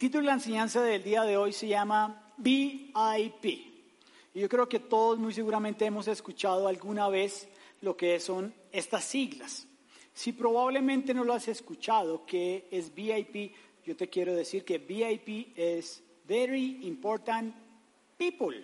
[0.00, 3.44] título de la enseñanza del día de hoy se llama BIP.
[4.32, 7.46] Y yo creo que todos muy seguramente hemos escuchado alguna vez
[7.82, 9.66] lo que son estas siglas.
[10.14, 13.52] Si probablemente no lo has escuchado, que es VIP,
[13.84, 17.54] yo te quiero decir que VIP es Very Important
[18.16, 18.56] People.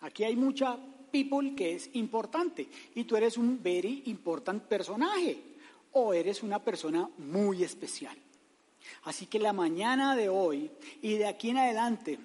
[0.00, 0.78] Aquí hay mucha
[1.12, 5.36] people que es importante y tú eres un very important personaje
[5.92, 8.16] o eres una persona muy especial.
[9.04, 10.70] Así que la mañana de hoy
[11.02, 12.18] y de aquí en adelante,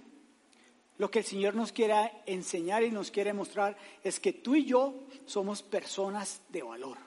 [0.97, 4.65] lo que el Señor nos quiere enseñar y nos quiere mostrar es que tú y
[4.65, 4.93] yo
[5.25, 6.97] somos personas de valor.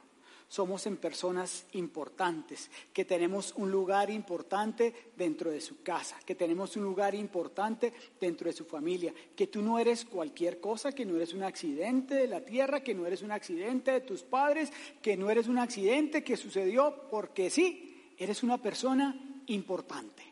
[0.49, 6.77] Somos en personas importantes, que tenemos un lugar importante dentro de su casa, que tenemos
[6.77, 11.17] un lugar importante dentro de su familia, que tú no eres cualquier cosa, que no
[11.17, 15.17] eres un accidente de la tierra, que no eres un accidente de tus padres, que
[15.17, 20.23] no eres un accidente que sucedió porque sí, eres una persona importante.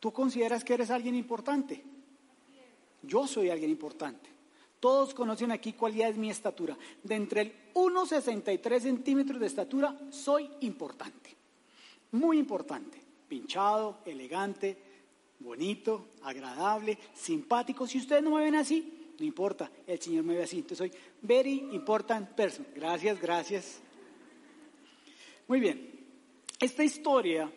[0.00, 1.82] ¿Tú consideras que eres alguien importante?
[3.02, 4.30] Yo soy alguien importante.
[4.80, 6.76] Todos conocen aquí cuál es mi estatura.
[7.02, 11.34] De entre el 1,63 centímetros de estatura, soy importante.
[12.12, 13.00] Muy importante.
[13.28, 14.76] Pinchado, elegante,
[15.40, 17.86] bonito, agradable, simpático.
[17.86, 20.58] Si ustedes no me ven así, no importa, el Señor me ve así.
[20.58, 22.66] Entonces soy very important person.
[22.74, 23.80] Gracias, gracias.
[25.48, 25.95] Muy bien.
[26.58, 27.52] Esta historia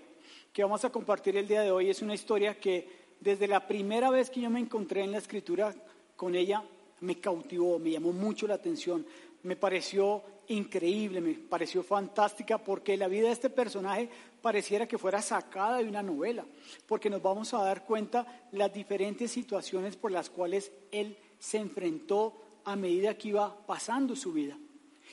[0.52, 2.86] que vamos a compartir el día de hoy es una historia que
[3.22, 5.73] desde la primera vez que yo me encontré en la escritura
[6.17, 6.61] con ella,
[7.00, 9.05] me cautivó, me llamó mucho la atención,
[9.44, 14.09] me pareció increíble, me pareció fantástica porque la vida de este personaje
[14.42, 16.45] pareciera que fuera sacada de una novela,
[16.86, 22.33] porque nos vamos a dar cuenta las diferentes situaciones por las cuales él se enfrentó
[22.66, 24.58] a medida que iba pasando su vida.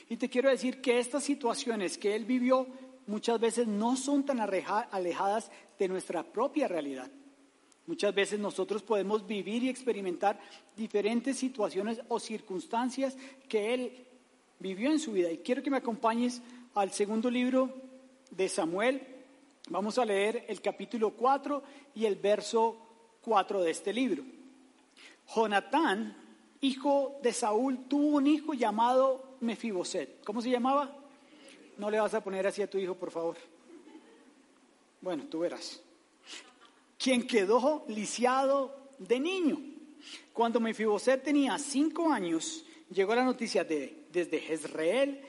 [0.09, 2.67] Y te quiero decir que estas situaciones que él vivió
[3.07, 7.09] muchas veces no son tan alejadas de nuestra propia realidad.
[7.87, 10.37] Muchas veces nosotros podemos vivir y experimentar
[10.75, 13.15] diferentes situaciones o circunstancias
[13.47, 14.05] que Él
[14.59, 15.31] vivió en su vida.
[15.31, 16.41] Y quiero que me acompañes
[16.75, 17.71] al segundo libro
[18.29, 19.01] de Samuel.
[19.69, 21.63] Vamos a leer el capítulo 4
[21.95, 22.75] y el verso
[23.21, 24.23] 4 de este libro.
[25.33, 26.15] Jonatán,
[26.59, 30.23] hijo de Saúl, tuvo un hijo llamado Mefiboset.
[30.25, 30.96] ¿Cómo se llamaba?
[31.77, 33.37] No le vas a poner así a tu hijo, por favor.
[35.01, 35.81] Bueno, tú verás
[36.97, 39.57] quien quedó lisiado de niño.
[40.33, 45.21] Cuando Mefiboset tenía cinco años, llegó la noticia de, desde Jezreel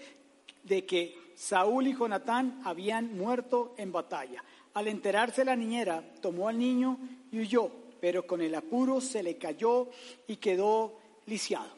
[0.63, 4.43] de que Saúl y Jonatán habían muerto en batalla.
[4.75, 6.99] Al enterarse la niñera, tomó al niño
[7.33, 7.71] y huyó,
[8.01, 9.89] pero con el apuro se le cayó
[10.27, 11.71] y quedó lisiado.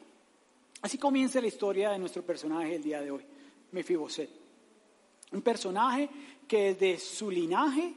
[0.83, 3.23] Así comienza la historia de nuestro personaje el día de hoy,
[3.73, 4.31] Mefiboset.
[5.33, 6.09] Un personaje
[6.49, 7.95] que desde su linaje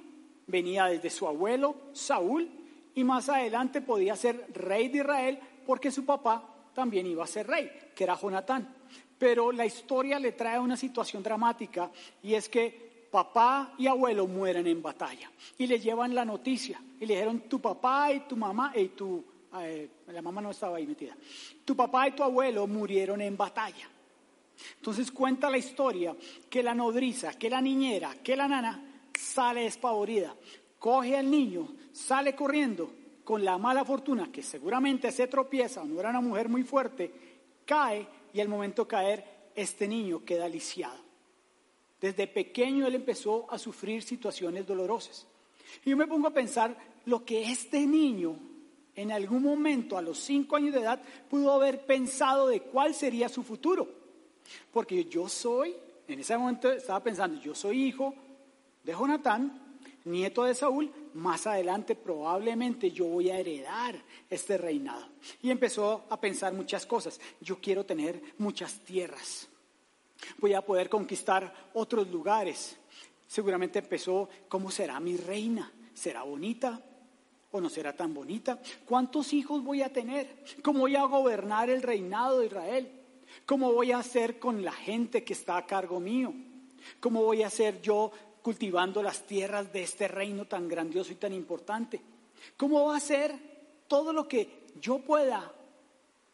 [0.48, 2.50] venía desde su abuelo Saúl
[2.96, 7.48] y más adelante podía ser rey de Israel porque su papá también iba a ser
[7.48, 8.76] rey, que era Jonatán.
[9.18, 11.90] Pero la historia le trae una situación dramática
[12.22, 17.06] y es que papá y abuelo mueren en batalla y le llevan la noticia y
[17.06, 19.24] le dijeron tu papá y tu mamá y tu
[19.60, 21.16] eh, la mamá no estaba ahí metida.
[21.64, 23.88] Tu papá y tu abuelo murieron en batalla.
[24.78, 26.16] Entonces cuenta la historia
[26.50, 28.84] que la nodriza, que la niñera, que la nana
[29.18, 30.36] sale espavorida,
[30.80, 32.92] coge al niño, sale corriendo
[33.24, 37.12] con la mala fortuna que seguramente se tropieza, no era una mujer muy fuerte,
[37.66, 39.26] cae y al momento de caer
[39.56, 41.02] este niño queda lisiado.
[42.02, 45.26] Desde pequeño él empezó a sufrir situaciones dolorosas.
[45.86, 46.76] Y yo me pongo a pensar
[47.06, 48.36] lo que este niño
[48.96, 53.30] en algún momento a los cinco años de edad pudo haber pensado de cuál sería
[53.30, 54.03] su futuro.
[54.72, 55.76] Porque yo soy,
[56.08, 58.14] en ese momento estaba pensando, yo soy hijo
[58.84, 63.96] de Jonatán, nieto de Saúl, más adelante probablemente yo voy a heredar
[64.30, 65.08] este reinado.
[65.42, 67.20] Y empezó a pensar muchas cosas.
[67.40, 69.48] Yo quiero tener muchas tierras.
[70.40, 72.78] Voy a poder conquistar otros lugares.
[73.28, 75.72] Seguramente empezó, ¿cómo será mi reina?
[75.94, 76.82] ¿Será bonita?
[77.52, 78.60] ¿O no será tan bonita?
[78.86, 80.44] ¿Cuántos hijos voy a tener?
[80.64, 82.92] ¿Cómo voy a gobernar el reinado de Israel?
[83.46, 86.34] ¿Cómo voy a hacer con la gente que está a cargo mío?
[87.00, 91.34] ¿Cómo voy a hacer yo cultivando las tierras de este reino tan grandioso y tan
[91.34, 92.02] importante?
[92.58, 93.34] ¿Cómo va a ser
[93.88, 95.54] todo lo que yo pueda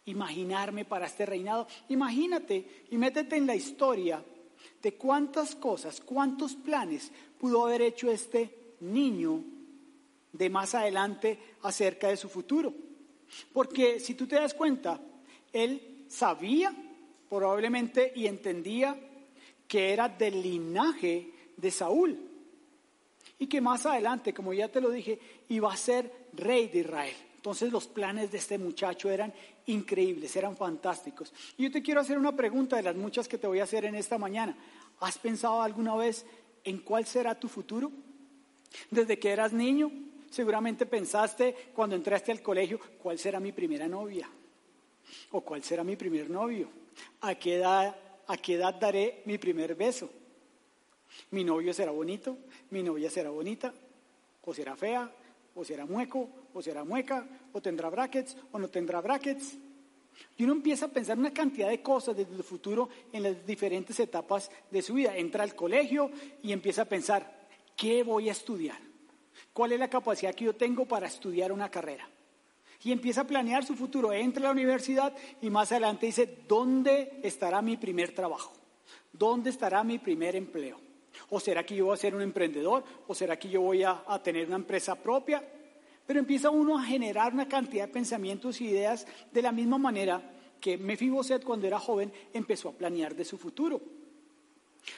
[0.06, 1.68] imaginarme para este reinado?
[1.90, 4.24] Imagínate y métete en la historia
[4.82, 9.44] de cuántas cosas, cuántos planes pudo haber hecho este niño
[10.32, 12.74] de más adelante acerca de su futuro.
[13.54, 15.00] Porque si tú te das cuenta,
[15.54, 16.74] él sabía
[17.30, 19.00] probablemente y entendía
[19.68, 22.26] que era del linaje de Saúl.
[23.42, 25.18] y que más adelante, como ya te lo dije,
[25.48, 27.16] iba a ser rey de Israel.
[27.38, 29.34] Entonces los planes de este muchacho eran
[29.68, 31.32] increíbles, eran fantásticos.
[31.58, 33.86] Y yo te quiero hacer una pregunta de las muchas que te voy a hacer
[33.86, 34.58] en esta mañana.
[35.00, 36.26] ¿Has pensado alguna vez
[36.66, 37.92] en cuál será tu futuro?
[38.92, 39.90] Desde que eras niño,
[40.30, 44.30] seguramente pensaste cuando entraste al colegio, ¿cuál será mi primera novia?
[45.32, 46.68] ¿O cuál será mi primer novio?
[47.22, 47.96] ¿A qué edad,
[48.28, 50.10] a qué edad daré mi primer beso?
[51.32, 52.38] ¿Mi novio será bonito?
[52.70, 53.74] ¿Mi novia será bonita?
[54.46, 55.12] ¿O será fea?
[55.56, 56.30] ¿O será mueco?
[56.54, 57.28] ¿O será mueca?
[57.54, 58.38] ¿O tendrá brackets?
[58.52, 59.58] ¿O no tendrá brackets?
[60.38, 64.00] Y uno empieza a pensar una cantidad de cosas desde el futuro en las diferentes
[64.00, 65.16] etapas de su vida.
[65.16, 66.12] Entra al colegio
[66.42, 68.78] y empieza a pensar, ¿qué voy a estudiar?
[69.54, 72.08] ¿Cuál es la capacidad que yo tengo para estudiar una carrera?
[72.84, 74.14] Y empieza a planear su futuro.
[74.14, 78.54] Entra a la universidad y más adelante dice, ¿dónde estará mi primer trabajo?
[79.12, 80.80] ¿Dónde estará mi primer empleo?
[81.30, 82.84] ¿O será que yo voy a ser un emprendedor?
[83.08, 85.44] ¿O será que yo voy a, tener una empresa propia?
[86.06, 90.22] Pero empieza uno a generar una cantidad de pensamientos y ideas de la misma manera
[90.60, 93.82] que Mefiboset cuando era joven empezó a planear de su futuro.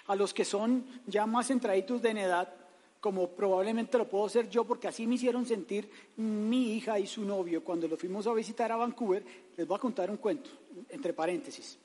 [0.07, 2.53] A los que son ya más entraditos en edad,
[3.01, 7.25] como probablemente lo puedo ser yo, porque así me hicieron sentir mi hija y su
[7.25, 9.25] novio cuando lo fuimos a visitar a Vancouver,
[9.57, 10.51] les voy a contar un cuento,
[10.87, 11.79] entre paréntesis.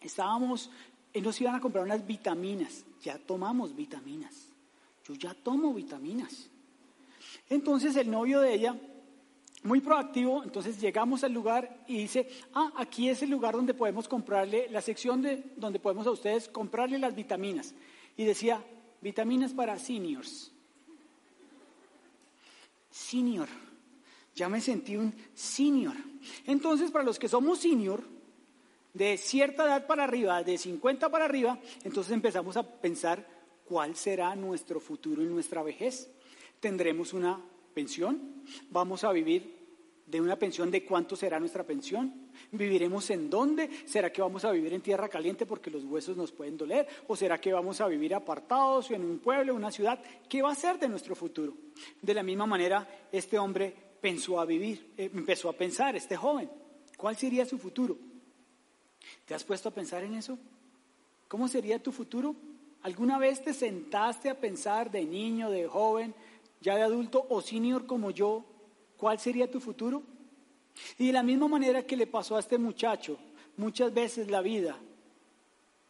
[0.00, 0.70] Estábamos
[1.12, 2.84] y nos iban a comprar unas vitaminas.
[3.02, 4.48] Ya tomamos vitaminas.
[5.04, 6.48] Yo ya tomo vitaminas.
[7.50, 8.80] Entonces el novio de ella,
[9.62, 14.08] muy proactivo, entonces llegamos al lugar y dice, ah, aquí es el lugar donde podemos
[14.08, 17.74] comprarle, la sección de donde podemos a ustedes comprarle las vitaminas.
[18.16, 18.64] Y decía,
[19.00, 20.52] vitaminas para seniors.
[22.90, 23.48] Senior.
[24.34, 25.94] Ya me sentí un senior.
[26.46, 28.02] Entonces, para los que somos senior,
[28.94, 33.26] de cierta edad para arriba, de 50 para arriba, entonces empezamos a pensar
[33.64, 36.10] cuál será nuestro futuro en nuestra vejez.
[36.58, 37.40] ¿Tendremos una
[37.74, 38.42] pensión?
[38.70, 39.59] ¿Vamos a vivir
[40.10, 42.12] de una pensión de cuánto será nuestra pensión?
[42.50, 43.70] ¿Viviremos en dónde?
[43.86, 46.86] ¿Será que vamos a vivir en tierra caliente porque los huesos nos pueden doler?
[47.06, 50.02] ¿O será que vamos a vivir apartados en un pueblo, una ciudad?
[50.28, 51.54] ¿Qué va a ser de nuestro futuro?
[52.02, 56.50] De la misma manera, este hombre pensó a vivir, eh, empezó a pensar, este joven,
[56.96, 57.96] ¿cuál sería su futuro?
[59.26, 60.38] ¿Te has puesto a pensar en eso?
[61.28, 62.34] ¿Cómo sería tu futuro?
[62.82, 66.14] ¿Alguna vez te sentaste a pensar de niño, de joven,
[66.60, 68.44] ya de adulto o senior como yo,
[69.00, 70.02] cuál sería tu futuro?
[70.98, 73.18] Y de la misma manera que le pasó a este muchacho,
[73.56, 74.78] muchas veces la vida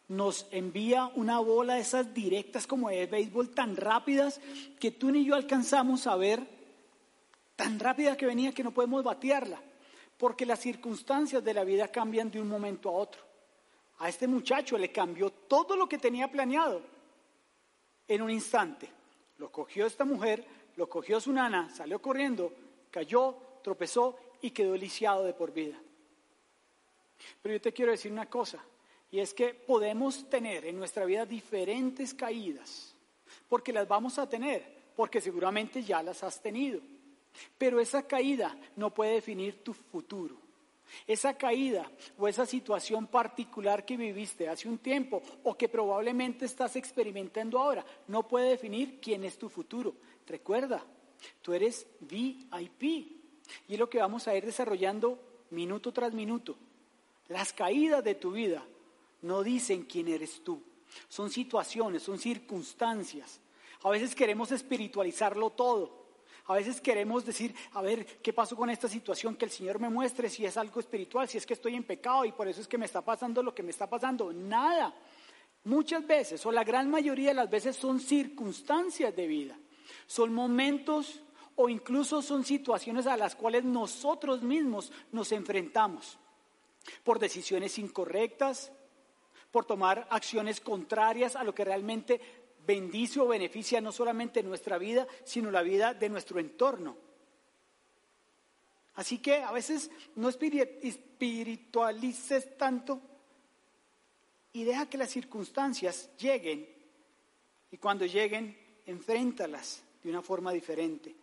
[0.07, 4.39] nos envía una bola de esas directas como de béisbol tan rápidas
[4.79, 6.47] que tú ni yo alcanzamos a ver,
[7.57, 9.61] tan rápida que venía que no podemos batearla
[10.21, 13.23] porque las circunstancias de la vida cambian de un momento a otro.
[13.97, 16.83] A este muchacho le cambió todo lo que tenía planeado
[18.07, 18.87] en un instante.
[19.39, 22.53] Lo cogió esta mujer, lo cogió su nana, salió corriendo,
[22.91, 25.81] cayó, tropezó y quedó lisiado de por vida.
[27.41, 28.63] Pero yo te quiero decir una cosa,
[29.09, 32.95] y es que podemos tener en nuestra vida diferentes caídas,
[33.49, 36.81] porque las vamos a tener, porque seguramente ya las has tenido.
[37.57, 40.35] Pero esa caída no puede definir tu futuro.
[41.07, 46.75] Esa caída o esa situación particular que viviste hace un tiempo o que probablemente estás
[46.75, 49.95] experimentando ahora no puede definir quién es tu futuro.
[50.27, 50.83] Recuerda,
[51.41, 55.19] tú eres VIP y es lo que vamos a ir desarrollando
[55.51, 56.55] minuto tras minuto.
[57.27, 58.63] Las caídas de tu vida
[59.21, 60.61] no dicen quién eres tú.
[61.07, 63.39] Son situaciones, son circunstancias.
[63.83, 66.01] A veces queremos espiritualizarlo todo.
[66.47, 69.35] A veces queremos decir, a ver, ¿qué pasó con esta situación?
[69.35, 72.25] Que el Señor me muestre si es algo espiritual, si es que estoy en pecado
[72.25, 74.33] y por eso es que me está pasando lo que me está pasando.
[74.33, 74.93] Nada.
[75.63, 79.57] Muchas veces, o la gran mayoría de las veces, son circunstancias de vida.
[80.11, 81.21] Son momentos
[81.55, 86.19] o incluso son situaciones a las cuales nosotros mismos nos enfrentamos
[87.05, 88.73] por decisiones incorrectas,
[89.51, 92.19] por tomar acciones contrarias a lo que realmente
[92.67, 96.97] bendice o beneficia no solamente nuestra vida, sino la vida de nuestro entorno.
[98.95, 102.99] Así que a veces no espiritualices tanto
[104.51, 106.67] y deja que las circunstancias lleguen
[107.71, 111.15] y cuando lleguen, enfréntalas de una forma diferente.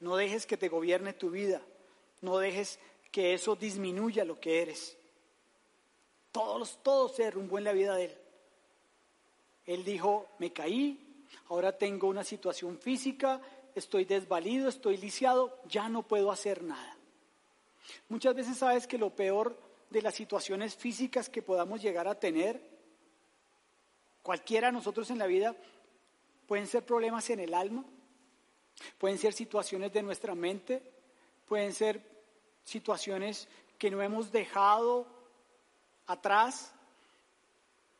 [0.00, 1.62] No dejes que te gobierne tu vida,
[2.20, 2.78] no dejes
[3.10, 4.96] que eso disminuya lo que eres.
[6.32, 8.18] Todos, todos se derrumbó en la vida de él.
[9.66, 13.40] Él dijo, me caí, ahora tengo una situación física,
[13.74, 16.96] estoy desvalido, estoy lisiado, ya no puedo hacer nada.
[18.08, 19.58] Muchas veces sabes que lo peor
[19.90, 22.60] de las situaciones físicas que podamos llegar a tener,
[24.22, 25.54] cualquiera de nosotros en la vida,
[26.46, 27.84] pueden ser problemas en el alma,
[28.98, 30.82] pueden ser situaciones de nuestra mente,
[31.46, 32.02] pueden ser
[32.64, 33.48] situaciones
[33.78, 35.06] que no hemos dejado
[36.06, 36.72] atrás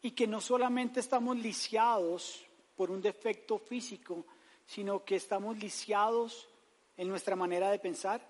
[0.03, 2.45] y que no solamente estamos lisiados
[2.77, 4.27] por un defecto físico,
[4.67, 6.49] sino que estamos lisiados
[6.97, 8.27] en nuestra manera de pensar,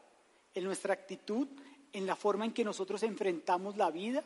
[0.54, 1.48] en nuestra actitud,
[1.92, 4.24] en la forma en que nosotros enfrentamos la vida,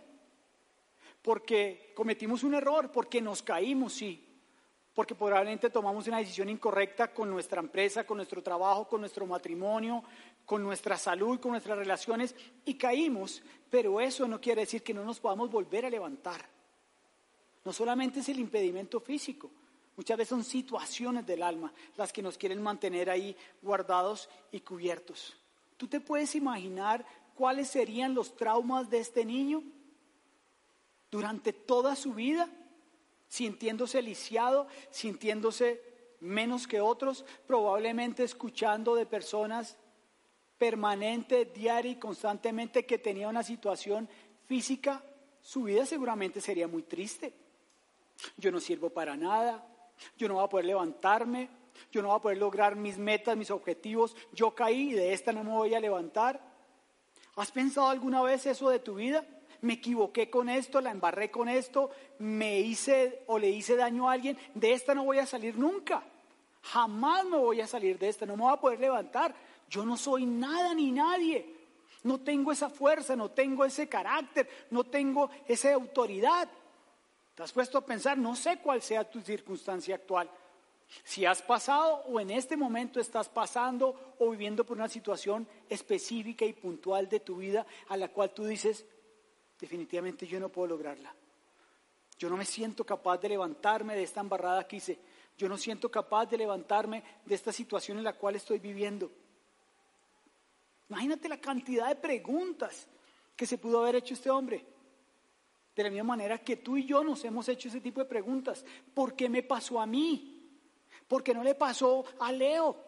[1.23, 4.28] porque cometimos un error, porque nos caímos, sí,
[4.99, 10.03] porque probablemente tomamos una decisión incorrecta con nuestra empresa, con nuestro trabajo, con nuestro matrimonio,
[10.45, 13.41] con nuestra salud, con nuestras relaciones, y caímos,
[13.71, 16.45] pero eso no quiere decir que no nos podamos volver a levantar.
[17.65, 19.53] No solamente es el impedimento físico,
[19.97, 25.37] muchas veces son situaciones del alma las que nos quieren mantener ahí guardados y cubiertos.
[25.77, 29.63] ¿Tú te puedes imaginar cuáles serían los traumas de este niño
[31.09, 32.49] durante toda su vida?
[33.29, 35.83] Sintiéndose lisiado, sintiéndose
[36.21, 39.77] menos que otros, probablemente escuchando de personas
[40.59, 44.09] permanente, diaria y constantemente que tenía una situación
[44.47, 45.03] física,
[45.41, 47.33] su vida seguramente sería muy triste.
[48.37, 49.65] Yo no sirvo para nada,
[50.17, 51.49] yo no voy a poder levantarme,
[51.93, 55.33] yo no voy a poder lograr mis metas, mis objetivos, yo caí y de esta
[55.33, 56.41] no me voy a levantar.
[57.37, 59.25] ¿Has pensado alguna vez eso de tu vida?
[59.61, 64.13] Me equivoqué con esto, la embarré con esto, me hice o le hice daño a
[64.13, 66.03] alguien, de esta no voy a salir nunca.
[66.63, 69.35] Jamás me voy a salir de esta, no me voy a poder levantar.
[69.69, 71.55] Yo no soy nada ni nadie.
[72.05, 76.49] No tengo esa fuerza, no tengo ese carácter, no tengo esa autoridad.
[77.35, 78.19] ¿Te has puesto a pensar?
[78.19, 80.31] No sé cuál sea tu circunstancia actual.
[81.05, 86.45] Si has pasado o en este momento estás pasando o viviendo por una situación específica
[86.45, 88.87] y puntual de tu vida a la cual tú dices,
[89.59, 91.15] definitivamente yo no puedo lograrla.
[92.19, 94.99] Yo no me siento capaz de levantarme de esta embarrada que hice.
[95.37, 99.11] Yo no siento capaz de levantarme de esta situación en la cual estoy viviendo.
[100.89, 102.89] Imagínate la cantidad de preguntas
[103.37, 104.65] que se pudo haber hecho este hombre.
[105.77, 108.65] De la misma manera que tú y yo nos hemos hecho ese tipo de preguntas.
[108.93, 110.35] ¿Por qué me pasó a mí?
[111.07, 112.85] ¿Por qué no le pasó a Leo?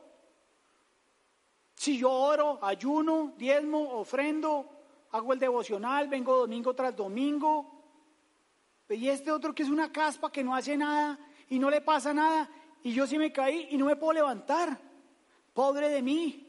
[1.77, 4.80] Si yo oro, ayuno, diezmo, ofrendo,
[5.13, 7.81] hago el devocional, vengo domingo tras domingo,
[8.89, 12.13] y este otro que es una caspa que no hace nada y no le pasa
[12.13, 12.51] nada,
[12.83, 14.79] y yo sí me caí y no me puedo levantar.
[15.53, 16.47] Pobre de mí.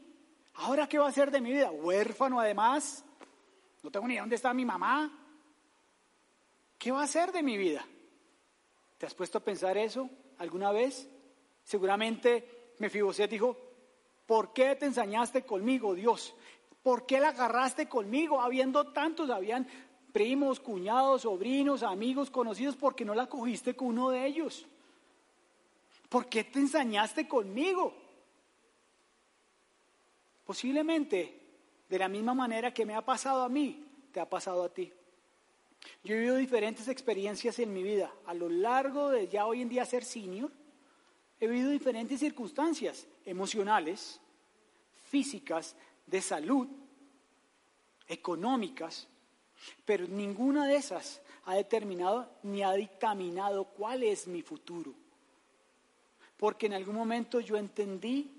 [0.54, 1.70] ¿Ahora qué va a hacer de mi vida?
[1.70, 3.04] Huérfano además.
[3.82, 5.10] No tengo ni idea dónde está mi mamá.
[6.78, 7.84] ¿Qué va a hacer de mi vida?
[8.98, 11.08] ¿Te has puesto a pensar eso alguna vez?
[11.64, 13.56] Seguramente Mefiboset dijo,
[14.26, 16.34] ¿por qué te ensañaste conmigo, Dios?
[16.82, 18.40] ¿Por qué la agarraste conmigo?
[18.40, 19.66] Habiendo tantos, habían
[20.12, 24.66] primos, cuñados, sobrinos, amigos, conocidos, ¿por qué no la cogiste con uno de ellos?
[26.08, 27.94] ¿Por qué te ensañaste conmigo?
[30.44, 31.40] Posiblemente,
[31.88, 34.92] de la misma manera que me ha pasado a mí, te ha pasado a ti.
[36.04, 38.12] Yo he vivido diferentes experiencias en mi vida.
[38.26, 40.50] A lo largo de ya hoy en día ser senior,
[41.40, 44.20] he vivido diferentes circunstancias emocionales,
[45.08, 45.74] físicas,
[46.06, 46.68] de salud,
[48.06, 49.08] económicas,
[49.84, 54.94] pero ninguna de esas ha determinado ni ha dictaminado cuál es mi futuro.
[56.36, 58.30] Porque en algún momento yo entendí,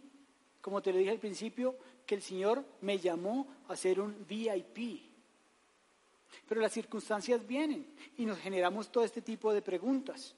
[0.62, 5.02] como te lo dije al principio, que el Señor me llamó a ser un VIP.
[6.48, 10.36] Pero las circunstancias vienen y nos generamos todo este tipo de preguntas.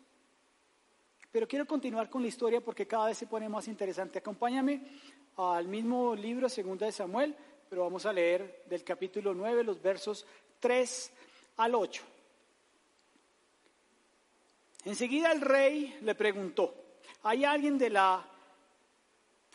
[1.32, 4.20] Pero quiero continuar con la historia porque cada vez se pone más interesante.
[4.20, 4.82] Acompáñame
[5.38, 7.36] al mismo libro, Segunda de Samuel,
[7.70, 10.26] pero vamos a leer del capítulo 9, los versos
[10.60, 11.12] 3
[11.58, 12.04] al 8.
[14.86, 16.76] Enseguida el rey le preguntó,
[17.24, 18.26] ¿hay alguien de la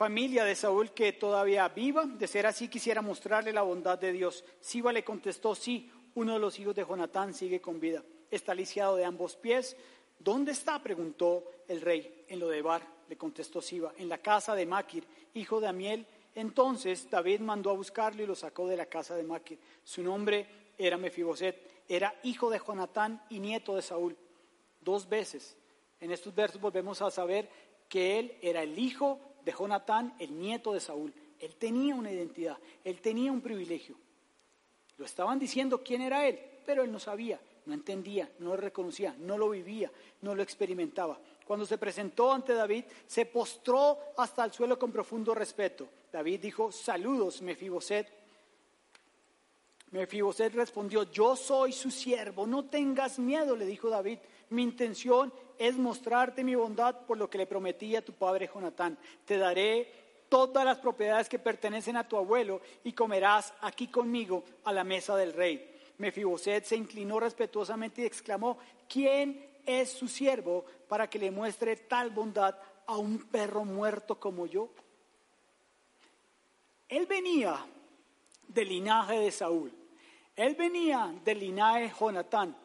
[0.00, 2.06] familia de Saúl que todavía viva.
[2.06, 4.42] De ser así, quisiera mostrarle la bondad de Dios.
[4.58, 8.02] Siba le contestó, sí, uno de los hijos de Jonatán sigue con vida.
[8.30, 9.76] Está lisiado de ambos pies.
[10.18, 10.82] ¿Dónde está?
[10.82, 12.24] preguntó el rey.
[12.28, 16.06] En lo de Bar, le contestó Siba, en la casa de Maquir, hijo de Amiel.
[16.34, 19.58] Entonces David mandó a buscarlo y lo sacó de la casa de Maquir.
[19.84, 20.46] Su nombre
[20.78, 24.16] era Mefiboset, era hijo de Jonatán y nieto de Saúl.
[24.80, 25.56] Dos veces.
[26.00, 27.48] En estos versos volvemos a saber
[27.88, 31.12] que él era el hijo de Jonatán, el nieto de Saúl.
[31.38, 33.96] Él tenía una identidad, él tenía un privilegio.
[34.96, 39.14] Lo estaban diciendo quién era él, pero él no sabía, no entendía, no lo reconocía,
[39.18, 39.90] no lo vivía,
[40.22, 41.18] no lo experimentaba.
[41.50, 45.88] Cuando se presentó ante David, se postró hasta el suelo con profundo respeto.
[46.12, 48.06] David dijo, saludos, Mefiboset.
[49.90, 55.76] Mefiboset respondió, yo soy su siervo, no tengas miedo, le dijo David, mi intención es
[55.76, 58.96] mostrarte mi bondad por lo que le prometí a tu padre Jonatán.
[59.24, 59.92] Te daré
[60.28, 65.16] todas las propiedades que pertenecen a tu abuelo y comerás aquí conmigo a la mesa
[65.16, 65.68] del rey.
[65.98, 68.56] Mefiboset se inclinó respetuosamente y exclamó,
[68.88, 74.46] ¿quién es su siervo para que le muestre tal bondad a un perro muerto como
[74.46, 74.70] yo?
[76.88, 77.64] Él venía
[78.48, 79.72] del linaje de Saúl,
[80.34, 82.56] él venía del linaje de Jonatán,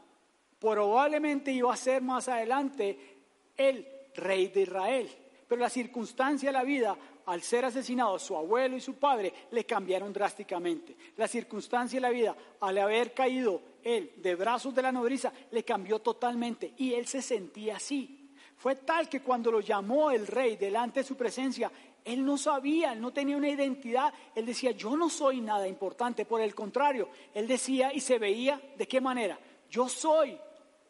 [0.59, 3.17] probablemente iba a ser más adelante
[3.55, 5.09] el rey de Israel,
[5.47, 9.65] pero la circunstancia de la vida al ser asesinado su abuelo y su padre, le
[9.65, 10.95] cambiaron drásticamente.
[11.17, 15.63] La circunstancia de la vida, al haber caído él de brazos de la nodriza, le
[15.63, 18.31] cambió totalmente y él se sentía así.
[18.57, 21.71] Fue tal que cuando lo llamó el rey delante de su presencia,
[22.03, 24.13] él no sabía, él no tenía una identidad.
[24.33, 26.25] Él decía, yo no soy nada importante.
[26.25, 29.39] Por el contrario, él decía y se veía de qué manera.
[29.69, 30.37] Yo soy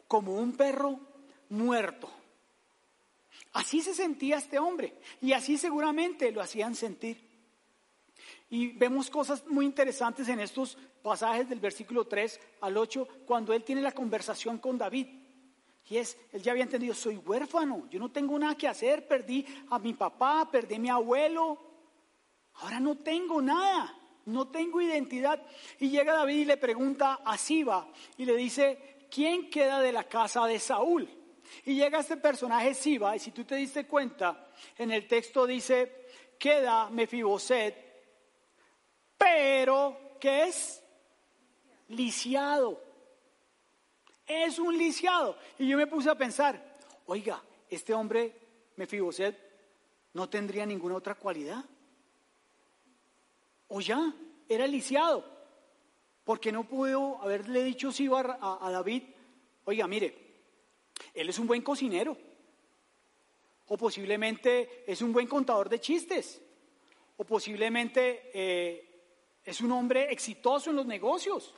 [0.08, 0.98] como un perro
[1.50, 2.10] muerto.
[3.52, 7.25] Así se sentía este hombre y así seguramente lo hacían sentir.
[8.48, 13.64] Y vemos cosas muy interesantes en estos pasajes del versículo 3 al 8, cuando él
[13.64, 15.06] tiene la conversación con David.
[15.88, 19.44] Y es, él ya había entendido, soy huérfano, yo no tengo nada que hacer, perdí
[19.70, 21.58] a mi papá, perdí a mi abuelo,
[22.54, 25.40] ahora no tengo nada, no tengo identidad.
[25.78, 30.04] Y llega David y le pregunta a Siba y le dice, ¿quién queda de la
[30.04, 31.08] casa de Saúl?
[31.64, 36.06] Y llega este personaje Siba, y si tú te diste cuenta, en el texto dice,
[36.38, 37.85] queda Mefiboset,
[39.18, 40.82] pero ¿qué es?
[41.88, 42.82] Lisiado.
[44.26, 45.36] Es un lisiado.
[45.58, 48.34] Y yo me puse a pensar, oiga, este hombre,
[48.76, 49.36] Mefiboset,
[50.14, 51.64] no tendría ninguna otra cualidad.
[53.68, 54.12] O ya,
[54.48, 55.24] era lisiado.
[56.24, 59.04] Porque no pudo haberle dicho Siba a David,
[59.64, 60.26] oiga, mire,
[61.14, 62.16] él es un buen cocinero.
[63.68, 66.40] O posiblemente es un buen contador de chistes.
[67.16, 68.85] O posiblemente eh,
[69.46, 71.54] es un hombre exitoso en los negocios.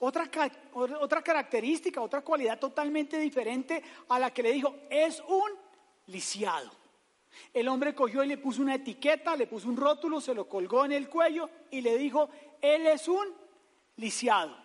[0.00, 0.30] Otra,
[0.72, 5.50] otra característica, otra cualidad totalmente diferente a la que le dijo, es un
[6.06, 6.70] lisiado.
[7.52, 10.86] El hombre cogió y le puso una etiqueta, le puso un rótulo, se lo colgó
[10.86, 12.30] en el cuello y le dijo,
[12.62, 13.28] él es un
[13.96, 14.56] lisiado.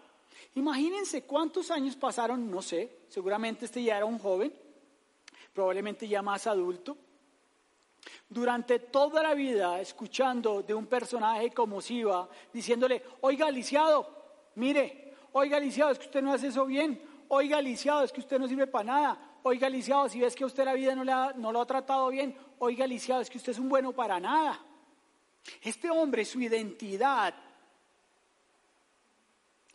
[0.55, 4.53] Imagínense cuántos años pasaron, no sé, seguramente este ya era un joven,
[5.53, 6.97] probablemente ya más adulto,
[8.29, 14.07] durante toda la vida escuchando de un personaje como Siva, diciéndole, oiga, lisiado,
[14.55, 18.39] mire, oiga, lisiado, es que usted no hace eso bien, oiga, lisiado, es que usted
[18.39, 21.51] no sirve para nada, oiga, lisiado, si ves que usted la vida no, le no
[21.51, 24.59] lo ha tratado bien, oiga, lisiado, es que usted es un bueno para nada.
[25.61, 27.33] Este hombre, su identidad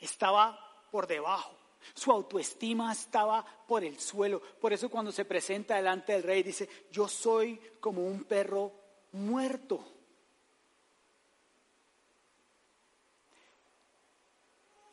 [0.00, 0.58] estaba
[0.90, 1.59] por debajo.
[1.94, 4.40] Su autoestima estaba por el suelo.
[4.40, 8.72] Por eso cuando se presenta delante del rey dice, yo soy como un perro
[9.12, 9.84] muerto.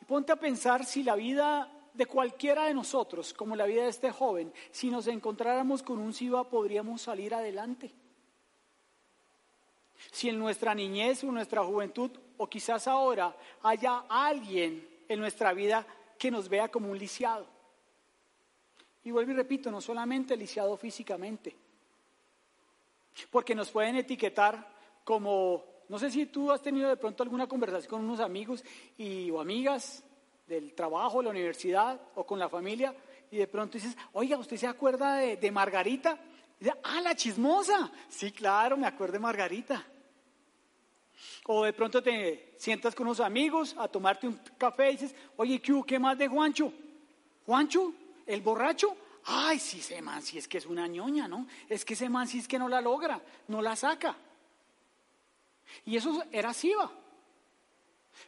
[0.00, 3.88] Y ponte a pensar si la vida de cualquiera de nosotros, como la vida de
[3.88, 7.92] este joven, si nos encontráramos con un SIVA podríamos salir adelante.
[10.12, 15.84] Si en nuestra niñez o nuestra juventud, o quizás ahora, haya alguien en nuestra vida
[16.18, 17.46] que nos vea como un lisiado.
[19.04, 21.56] Y vuelvo y repito, no solamente lisiado físicamente,
[23.30, 27.90] porque nos pueden etiquetar como, no sé si tú has tenido de pronto alguna conversación
[27.90, 28.62] con unos amigos
[28.98, 30.04] y, o amigas
[30.46, 32.94] del trabajo, la universidad o con la familia,
[33.30, 36.18] y de pronto dices, oiga, ¿usted se acuerda de, Margarita?
[36.60, 37.90] Y ah, la chismosa.
[38.08, 39.86] Sí, claro, me acuerdo de Margarita.
[41.44, 45.60] O de pronto te sientas con unos amigos a tomarte un café y dices, oye,
[45.60, 46.72] ¿qué, más de Juancho?
[47.46, 47.92] ¿Juancho?
[48.26, 48.96] ¿El borracho?
[49.24, 51.46] Ay, sí, ese man sí es que es una ñoña, ¿no?
[51.68, 54.16] Es que ese man sí es que no la logra, no la saca.
[55.84, 56.90] Y eso era Siva.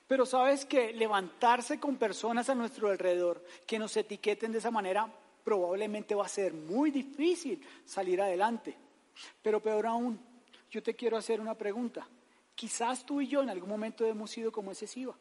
[0.06, 5.10] Pero sabes que levantarse con personas a nuestro alrededor que nos etiqueten de esa manera
[5.44, 8.76] probablemente va a ser muy difícil salir adelante.
[9.42, 10.20] Pero peor aún,
[10.70, 12.06] yo te quiero hacer una pregunta.
[12.60, 15.16] Quizás tú y yo en algún momento hemos sido como ese Siva.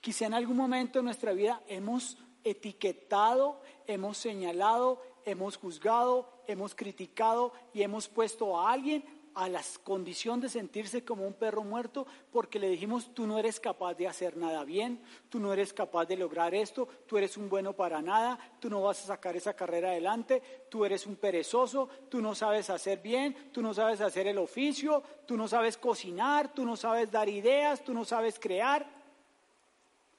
[0.00, 7.52] Quizá en algún momento de nuestra vida hemos etiquetado, hemos señalado, hemos juzgado, hemos criticado
[7.74, 9.04] y hemos puesto a alguien
[9.34, 13.60] a la condición de sentirse como un perro muerto porque le dijimos, tú no eres
[13.60, 17.48] capaz de hacer nada bien, tú no eres capaz de lograr esto, tú eres un
[17.48, 21.88] bueno para nada, tú no vas a sacar esa carrera adelante, tú eres un perezoso,
[22.08, 26.52] tú no sabes hacer bien, tú no sabes hacer el oficio, tú no sabes cocinar,
[26.52, 29.02] tú no sabes dar ideas, tú no sabes crear.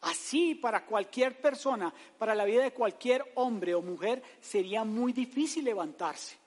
[0.02, 5.64] Así para cualquier persona, para la vida de cualquier hombre o mujer, sería muy difícil
[5.64, 6.43] levantarse.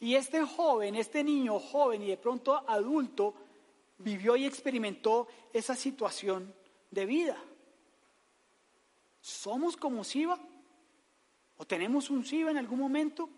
[0.00, 3.34] Y este joven, este niño joven y de pronto adulto,
[3.98, 6.54] vivió y experimentó esa situación
[6.90, 7.36] de vida.
[9.20, 10.38] ¿Somos como Siba?
[11.56, 13.28] ¿O tenemos un Siba en algún momento?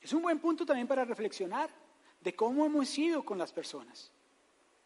[0.00, 1.70] Es un buen punto también para reflexionar
[2.20, 4.10] de cómo hemos sido con las personas.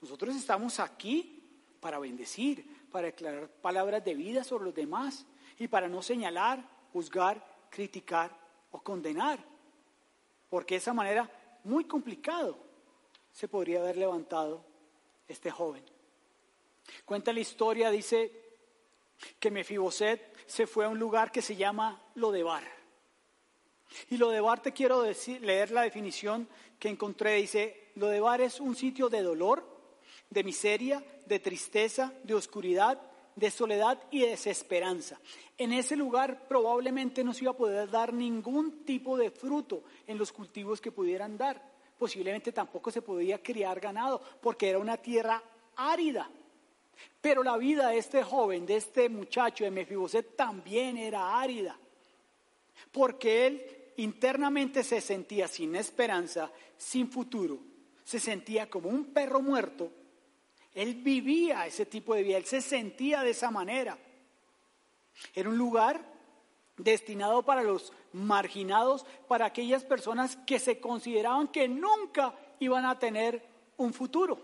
[0.01, 1.43] Nosotros estamos aquí
[1.81, 5.27] para bendecir, para declarar palabras de vida sobre los demás
[5.59, 8.37] y para no señalar, juzgar, criticar
[8.71, 9.56] o condenar.
[10.49, 11.31] Porque de esa manera,
[11.65, 12.59] muy complicado,
[13.33, 14.65] se podría haber levantado
[15.29, 15.85] este joven.
[17.05, 18.33] Cuenta la historia, dice
[19.39, 22.65] que Mefiboset se fue a un lugar que se llama Lodebar.
[24.11, 27.35] Y Lodebar te quiero decir, leer la definición que encontré.
[27.35, 29.65] Dice, Lodebar es un sitio de dolor,
[30.31, 33.01] de miseria, de tristeza, de oscuridad,
[33.37, 35.21] de soledad y de desesperanza.
[35.59, 40.19] En ese lugar probablemente no se iba a poder dar ningún tipo de fruto en
[40.19, 41.63] los cultivos que pudieran dar.
[41.99, 45.43] Posiblemente tampoco se podía criar ganado porque era una tierra
[45.77, 46.29] árida.
[47.21, 51.79] Pero la vida de este joven, de este muchacho de Mefiboset también era árida.
[52.91, 57.59] Porque él internamente se sentía sin esperanza, sin futuro.
[58.03, 59.91] Se sentía como un perro muerto
[60.77, 63.99] él vivía ese tipo de vida, él se sentía de esa manera.
[65.35, 66.05] Era un lugar
[66.77, 73.43] destinado para los marginados, para aquellas personas que se consideraban que nunca iban a tener
[73.79, 74.39] un futuro,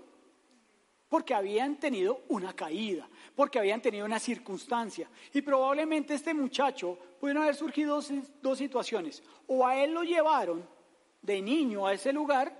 [1.10, 5.10] porque habían tenido una caída, porque habían tenido una circunstancia.
[5.34, 9.22] Y probablemente este muchacho pudieron haber surgido dos, dos situaciones.
[9.48, 10.66] O a él lo llevaron
[11.20, 12.58] de niño a ese lugar,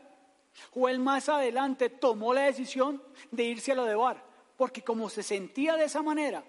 [0.75, 4.23] o él más adelante tomó la decisión de irse a lo de bar,
[4.57, 6.45] porque como se sentía de esa manera,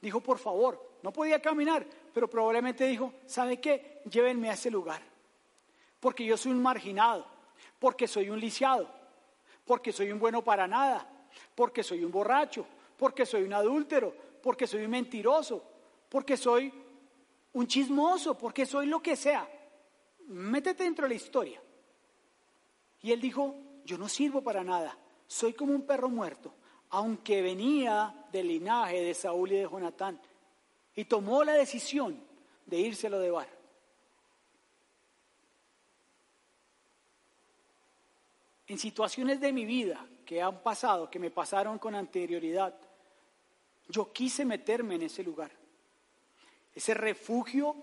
[0.00, 4.02] dijo, por favor, no podía caminar, pero probablemente dijo, ¿sabe qué?
[4.10, 5.02] Llévenme a ese lugar,
[6.00, 7.26] porque yo soy un marginado,
[7.78, 8.88] porque soy un lisiado,
[9.64, 11.08] porque soy un bueno para nada,
[11.54, 15.62] porque soy un borracho, porque soy un adúltero, porque soy un mentiroso,
[16.08, 16.72] porque soy
[17.52, 19.48] un chismoso, porque soy lo que sea.
[20.28, 21.60] Métete dentro de la historia.
[23.06, 26.52] Y él dijo, yo no sirvo para nada, soy como un perro muerto,
[26.90, 30.20] aunque venía del linaje de Saúl y de Jonatán.
[30.96, 32.20] Y tomó la decisión
[32.66, 33.48] de irse a lo de Bar.
[38.66, 42.74] En situaciones de mi vida que han pasado, que me pasaron con anterioridad,
[43.88, 45.52] yo quise meterme en ese lugar.
[46.74, 47.76] Ese refugio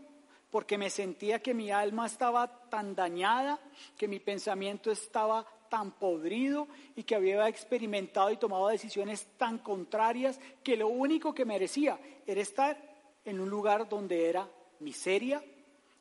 [0.54, 3.60] porque me sentía que mi alma estaba tan dañada,
[3.98, 10.40] que mi pensamiento estaba tan podrido y que había experimentado y tomado decisiones tan contrarias
[10.64, 12.78] que lo único que merecía era estar
[13.26, 14.48] en un lugar donde era
[14.80, 15.44] miseria,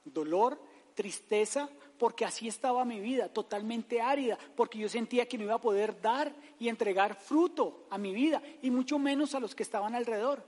[0.04, 0.60] dolor,
[0.94, 5.62] tristeza, porque así estaba mi vida, totalmente árida, porque yo sentía que no iba a
[5.62, 9.94] poder dar y entregar fruto a mi vida, y mucho menos a los que estaban
[9.94, 10.44] alrededor.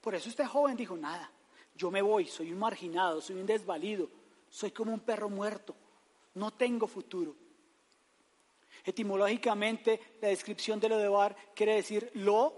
[0.00, 1.30] Por eso este joven dijo, nada,
[1.74, 4.08] yo me voy, soy un marginado, soy un desvalido,
[4.48, 5.74] soy como un perro muerto,
[6.34, 7.34] no tengo futuro.
[8.84, 12.52] Etimológicamente, la descripción de lo de bar quiere decir lo,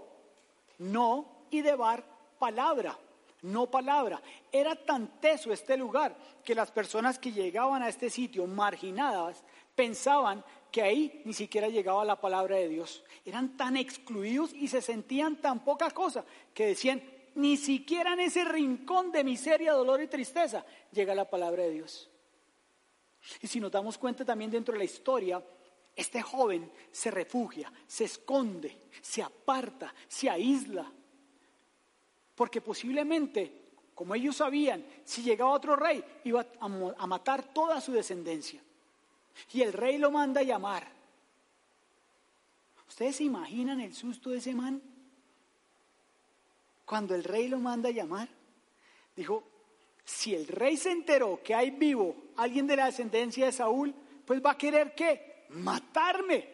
[0.79, 2.03] no y de bar,
[2.39, 2.97] palabra,
[3.43, 4.21] no palabra.
[4.51, 9.43] Era tan teso este lugar que las personas que llegaban a este sitio marginadas
[9.75, 13.03] pensaban que ahí ni siquiera llegaba la palabra de Dios.
[13.23, 17.01] Eran tan excluidos y se sentían tan poca cosa que decían,
[17.35, 22.09] ni siquiera en ese rincón de miseria, dolor y tristeza llega la palabra de Dios.
[23.41, 25.43] Y si nos damos cuenta también dentro de la historia,
[25.95, 30.89] este joven se refugia, se esconde, se aparta, se aísla.
[32.35, 38.61] Porque posiblemente, como ellos sabían, si llegaba otro rey, iba a, matar toda su descendencia.
[39.53, 40.87] Y el rey lo manda a llamar.
[42.87, 44.81] ¿Ustedes se imaginan el susto de ese man?
[46.85, 48.29] Cuando el rey lo manda a llamar,
[49.15, 49.43] dijo,
[50.03, 53.93] si el rey se enteró que hay vivo alguien de la descendencia de Saúl,
[54.25, 55.45] pues va a querer qué?
[55.49, 56.47] Matarme.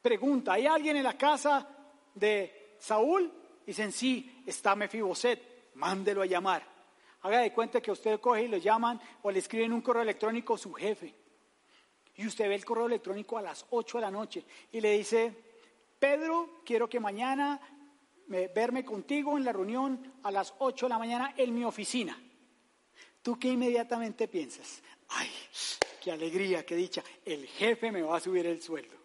[0.00, 1.68] Pregunta, ¿hay alguien en la casa
[2.14, 3.32] de Saúl?
[3.66, 6.62] Dicen, sí, está Mefiboset, mándelo a llamar.
[7.22, 10.54] Haga de cuenta que usted coge y lo llaman o le escriben un correo electrónico
[10.54, 11.14] a su jefe.
[12.14, 15.34] Y usted ve el correo electrónico a las 8 de la noche y le dice,
[15.98, 17.60] Pedro, quiero que mañana
[18.28, 22.20] verme contigo en la reunión a las 8 de la mañana en mi oficina.
[23.22, 24.82] ¿Tú qué inmediatamente piensas?
[25.08, 25.28] Ay,
[26.02, 28.96] qué alegría, qué dicha, el jefe me va a subir el sueldo.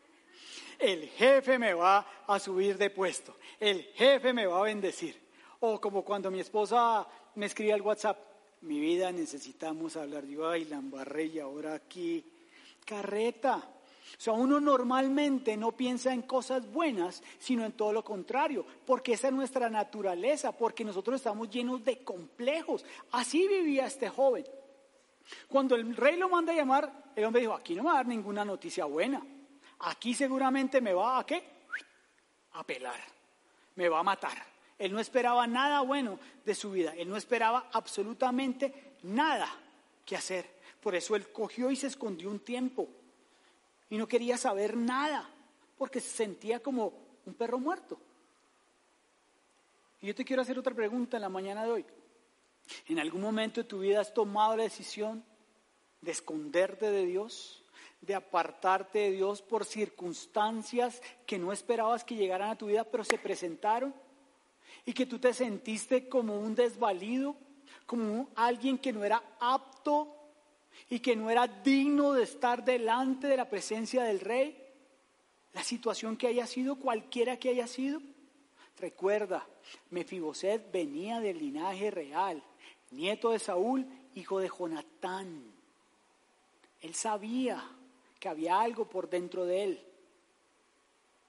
[0.79, 5.21] el jefe me va a subir de puesto, el jefe me va a bendecir.
[5.61, 8.19] O como cuando mi esposa me escribe al WhatsApp,
[8.61, 12.25] mi vida necesitamos hablar, yo, ay, la embarré y ahora aquí,
[12.85, 13.72] carreta.
[14.17, 19.13] O sea, uno normalmente no piensa en cosas buenas, sino en todo lo contrario, porque
[19.13, 22.85] esa es nuestra naturaleza, porque nosotros estamos llenos de complejos.
[23.11, 24.45] Así vivía este joven.
[25.47, 27.97] Cuando el rey lo manda a llamar, el hombre dijo, aquí no me va a
[27.97, 29.25] dar ninguna noticia buena.
[29.79, 31.43] Aquí seguramente me va a qué?
[32.53, 32.99] A pelar.
[33.75, 34.37] Me va a matar.
[34.77, 36.93] Él no esperaba nada bueno de su vida.
[36.97, 39.49] Él no esperaba absolutamente nada
[40.05, 40.61] que hacer.
[40.81, 42.87] Por eso él cogió y se escondió un tiempo.
[43.93, 45.29] Y no quería saber nada.
[45.77, 46.93] Porque se sentía como
[47.27, 47.99] un perro muerto.
[50.01, 51.85] Y yo te quiero hacer otra pregunta en la mañana de hoy.
[52.87, 55.23] ¿En algún momento de tu vida has tomado la decisión
[56.01, 57.59] de esconderte de Dios?
[58.01, 63.05] de apartarte de Dios por circunstancias que no esperabas que llegaran a tu vida, pero
[63.05, 63.95] se presentaron
[64.85, 67.37] y que tú te sentiste como un desvalido,
[67.85, 70.22] como alguien que no era apto
[70.89, 74.57] y que no era digno de estar delante de la presencia del rey,
[75.53, 78.01] la situación que haya sido, cualquiera que haya sido.
[78.79, 79.47] Recuerda,
[79.91, 82.43] Mefiboset venía del linaje real,
[82.91, 85.53] nieto de Saúl, hijo de Jonatán.
[86.81, 87.63] Él sabía
[88.19, 89.85] que había algo por dentro de él,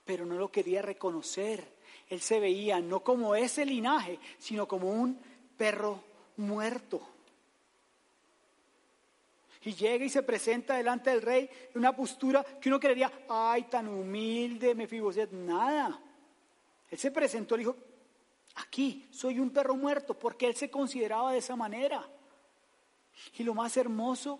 [0.03, 1.75] pero no lo quería reconocer.
[2.09, 5.19] Él se veía no como ese linaje, sino como un
[5.57, 6.03] perro
[6.37, 7.14] muerto.
[9.65, 13.63] Y llega y se presenta delante del rey en una postura que uno creería, ay,
[13.63, 15.99] tan humilde, Mefiboset, nada.
[16.89, 17.75] Él se presentó y dijo,
[18.55, 22.07] aquí soy un perro muerto, porque él se consideraba de esa manera.
[23.39, 24.39] Y lo más hermoso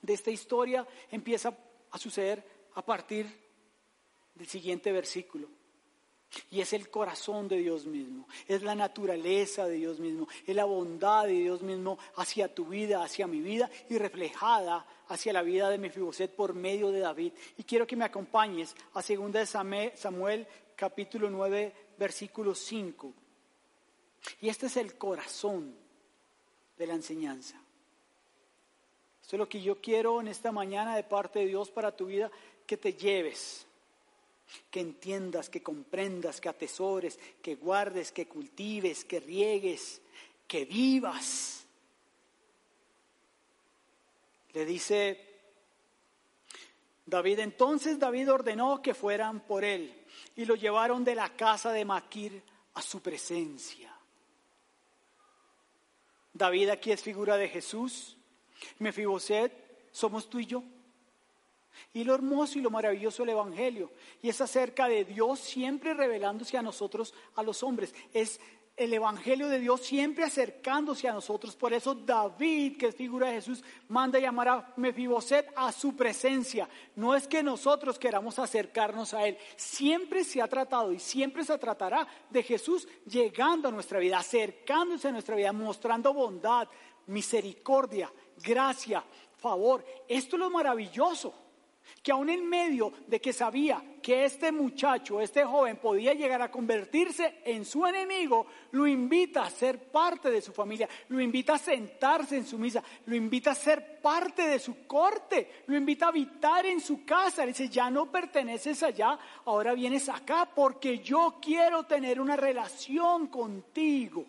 [0.00, 1.56] de esta historia empieza
[1.90, 3.26] a suceder a partir
[4.34, 5.48] del siguiente versículo.
[6.50, 10.64] Y es el corazón de Dios mismo, es la naturaleza de Dios mismo, es la
[10.64, 15.68] bondad de Dios mismo hacia tu vida, hacia mi vida y reflejada hacia la vida
[15.68, 17.32] de Mefiboset por medio de David.
[17.58, 19.48] Y quiero que me acompañes a 2
[19.94, 23.12] Samuel capítulo 9 versículo 5.
[24.40, 25.74] Y este es el corazón
[26.78, 27.60] de la enseñanza.
[29.20, 32.06] Esto es lo que yo quiero en esta mañana de parte de Dios para tu
[32.06, 32.30] vida,
[32.66, 33.66] que te lleves,
[34.70, 40.00] que entiendas, que comprendas, que atesores, que guardes, que cultives, que riegues,
[40.46, 41.64] que vivas.
[44.52, 45.32] Le dice
[47.06, 49.94] David, entonces David ordenó que fueran por él
[50.36, 52.42] y lo llevaron de la casa de Maquir
[52.74, 53.94] a su presencia.
[56.32, 58.16] David aquí es figura de Jesús.
[58.78, 59.52] Mefiboset
[59.90, 60.62] somos tú y yo.
[61.92, 63.92] Y lo hermoso y lo maravilloso del Evangelio.
[64.20, 67.94] Y es acerca de Dios siempre revelándose a nosotros, a los hombres.
[68.12, 68.40] Es
[68.76, 71.54] el Evangelio de Dios siempre acercándose a nosotros.
[71.54, 76.68] Por eso David, que es figura de Jesús, manda llamar a Mefiboset a su presencia.
[76.96, 79.36] No es que nosotros queramos acercarnos a Él.
[79.56, 85.08] Siempre se ha tratado y siempre se tratará de Jesús llegando a nuestra vida, acercándose
[85.08, 86.66] a nuestra vida, mostrando bondad,
[87.06, 88.10] misericordia,
[88.42, 89.04] gracia,
[89.36, 89.84] favor.
[90.08, 91.34] Esto es lo maravilloso,
[92.02, 96.50] que aún en medio de que sabía que este muchacho, este joven podía llegar a
[96.50, 101.58] convertirse en su enemigo, lo invita a ser parte de su familia, lo invita a
[101.58, 106.08] sentarse en su misa, lo invita a ser parte de su corte, lo invita a
[106.08, 107.42] habitar en su casa.
[107.42, 113.28] Le dice, ya no perteneces allá, ahora vienes acá porque yo quiero tener una relación
[113.28, 114.26] contigo.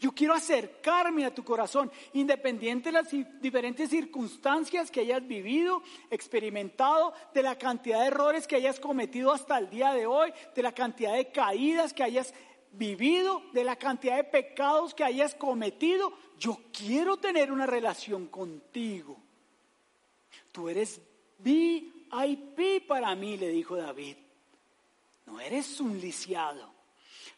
[0.00, 3.08] Yo quiero acercarme a tu corazón, independiente de las
[3.40, 9.58] diferentes circunstancias que hayas vivido, experimentado, de la cantidad de errores que hayas cometido hasta
[9.58, 12.32] el día de hoy, de la cantidad de caídas que hayas
[12.72, 16.12] vivido, de la cantidad de pecados que hayas cometido.
[16.38, 19.18] Yo quiero tener una relación contigo.
[20.50, 21.00] Tú eres
[21.38, 24.16] VIP para mí, le dijo David.
[25.26, 26.72] No eres un lisiado,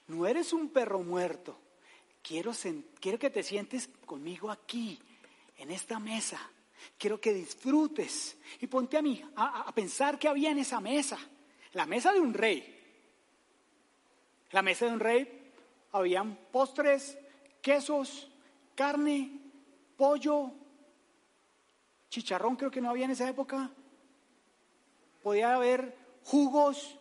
[0.06, 1.58] no eres un perro muerto
[2.22, 2.52] quiero,
[3.00, 4.98] quiero que te sientes conmigo aquí,
[5.60, 6.40] en esta mesa.
[6.96, 8.38] Quiero que disfrutes.
[8.60, 11.18] Y ponte a mí a, pensar qué había en esa mesa.
[11.72, 12.76] La mesa de un rey.
[14.52, 15.52] La mesa de un rey
[15.92, 17.18] habían postres,
[17.60, 18.28] quesos,
[18.74, 19.38] carne,
[19.96, 20.52] pollo,
[22.08, 23.70] chicharrón creo que no había en esa época.
[25.22, 26.96] Podía haber jugos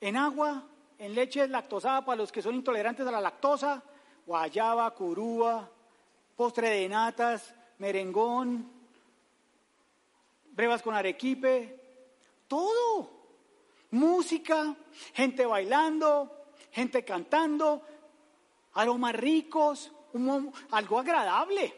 [0.00, 3.82] en agua, en leche lactosada para los que son intolerantes a la lactosa,
[4.30, 5.68] guayaba, curúa,
[6.36, 8.70] postre de natas, merengón,
[10.52, 11.54] brevas con arequipe,
[12.46, 13.18] todo.
[13.90, 14.76] música,
[15.14, 16.30] gente bailando,
[16.70, 17.82] gente cantando,
[18.74, 19.90] aromas ricos,
[20.70, 21.74] algo agradable.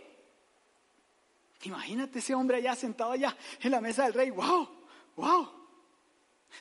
[1.62, 4.30] Imagínate ese hombre allá sentado allá en la mesa del rey.
[4.30, 4.68] ¡Wow!
[5.16, 5.48] ¡Wow!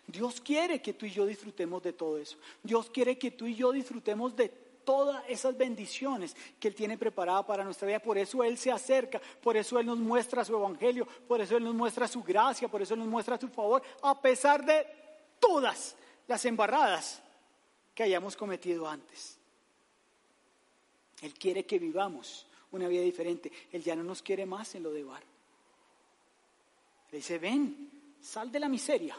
[0.08, 2.38] Dios quiere que tú y yo disfrutemos de todo eso.
[2.64, 7.46] Dios quiere que tú y yo disfrutemos de todas esas bendiciones que Él tiene preparada
[7.46, 8.00] para nuestra vida.
[8.00, 11.64] Por eso Él se acerca, por eso Él nos muestra su evangelio, por eso Él
[11.64, 14.86] nos muestra su gracia, por eso Él nos muestra su favor, a pesar de
[15.40, 15.96] todas
[16.28, 17.22] las embarradas
[17.94, 19.38] que hayamos cometido antes.
[21.22, 23.52] Él quiere que vivamos una vida diferente.
[23.72, 25.24] Él ya no nos quiere más en lo de bar.
[27.12, 29.16] Le dice, ven, sal de la miseria,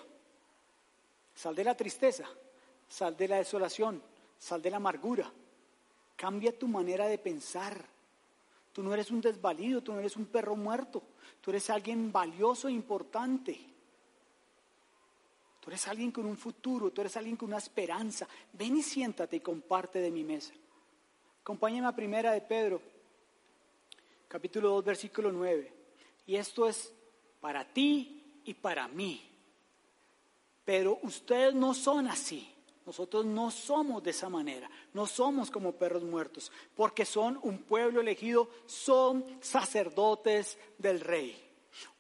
[1.35, 2.29] sal de la tristeza,
[2.89, 4.03] sal de la desolación,
[4.39, 5.31] sal de la amargura.
[6.17, 7.85] Cambia tu manera de pensar.
[8.73, 11.03] Tú no eres un desvalido, tú no eres un perro muerto,
[11.41, 13.73] tú eres alguien valioso e importante.
[15.61, 18.27] Tú eres alguien con un futuro, tú eres alguien con una esperanza.
[18.53, 20.53] Ven y siéntate y comparte de mi mesa.
[21.41, 22.83] Acompáñame a primera de Pedro,
[24.27, 25.73] capítulo 2, versículo 9.
[26.27, 26.93] Y esto es
[27.41, 29.23] para ti y para mí.
[30.65, 32.52] Pero ustedes no son así.
[32.85, 38.01] Nosotros no somos de esa manera, no somos como perros muertos, porque son un pueblo
[38.01, 41.41] elegido, son sacerdotes del rey,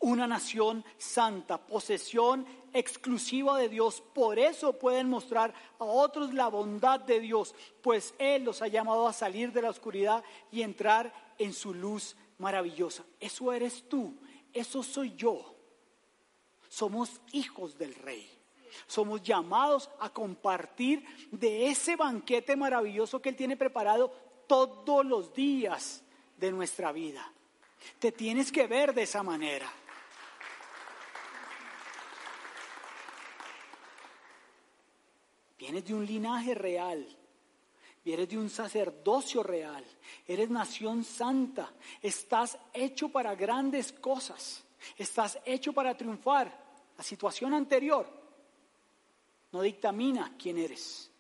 [0.01, 4.03] una nación santa, posesión exclusiva de Dios.
[4.13, 9.07] Por eso pueden mostrar a otros la bondad de Dios, pues Él los ha llamado
[9.07, 13.05] a salir de la oscuridad y entrar en su luz maravillosa.
[13.21, 14.17] Eso eres tú,
[14.53, 15.55] eso soy yo.
[16.69, 18.42] Somos hijos del rey.
[18.87, 24.11] Somos llamados a compartir de ese banquete maravilloso que Él tiene preparado
[24.47, 26.03] todos los días
[26.37, 27.33] de nuestra vida.
[27.99, 29.71] Te tienes que ver de esa manera.
[35.59, 37.07] Vienes de un linaje real,
[38.05, 39.85] vienes de un sacerdocio real,
[40.27, 44.65] eres nación santa, estás hecho para grandes cosas,
[44.99, 46.61] estás hecho para triunfar.
[46.99, 48.22] La situación anterior
[49.53, 51.11] no dictamina quién eres.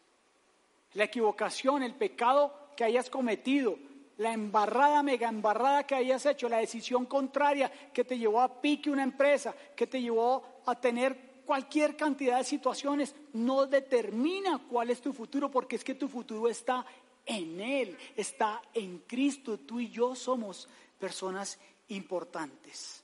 [0.94, 3.78] La equivocación, el pecado que hayas cometido,
[4.18, 8.90] la embarrada, mega embarrada que hayas hecho, la decisión contraria que te llevó a pique
[8.90, 15.00] una empresa, que te llevó a tener cualquier cantidad de situaciones, no determina cuál es
[15.00, 16.84] tu futuro, porque es que tu futuro está
[17.26, 19.58] en Él, está en Cristo.
[19.58, 20.68] Tú y yo somos
[20.98, 23.02] personas importantes.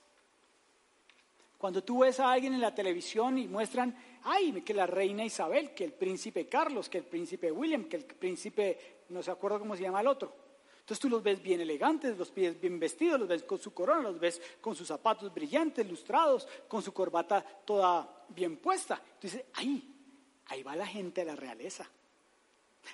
[1.57, 5.73] Cuando tú ves a alguien en la televisión y muestran, ay, que la reina Isabel,
[5.73, 8.77] que el príncipe Carlos, que el príncipe William, que el príncipe,
[9.09, 10.33] no se acuerda cómo se llama el otro.
[10.89, 14.01] Entonces tú los ves bien elegantes, los ves bien vestidos, los ves con su corona,
[14.01, 18.99] los ves con sus zapatos brillantes, lustrados, con su corbata toda bien puesta.
[19.13, 19.87] Entonces, ahí,
[20.47, 21.87] ahí va la gente de la realeza.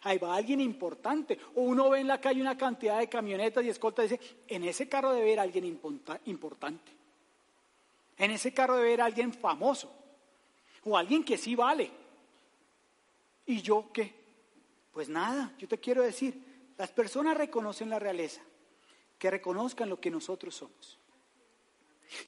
[0.02, 1.40] Ahí va alguien importante.
[1.56, 4.66] O uno ve en la calle una cantidad de camionetas y escoltas y dice, en
[4.66, 5.64] ese carro debe haber alguien
[6.26, 6.92] importante.
[8.18, 10.05] En ese carro debe haber alguien famoso.
[10.86, 11.92] O alguien que sí vale.
[13.46, 14.14] ¿Y yo qué?
[14.92, 16.42] Pues nada, yo te quiero decir,
[16.78, 18.42] las personas reconocen la realeza,
[19.20, 21.00] que reconozcan lo que nosotros somos.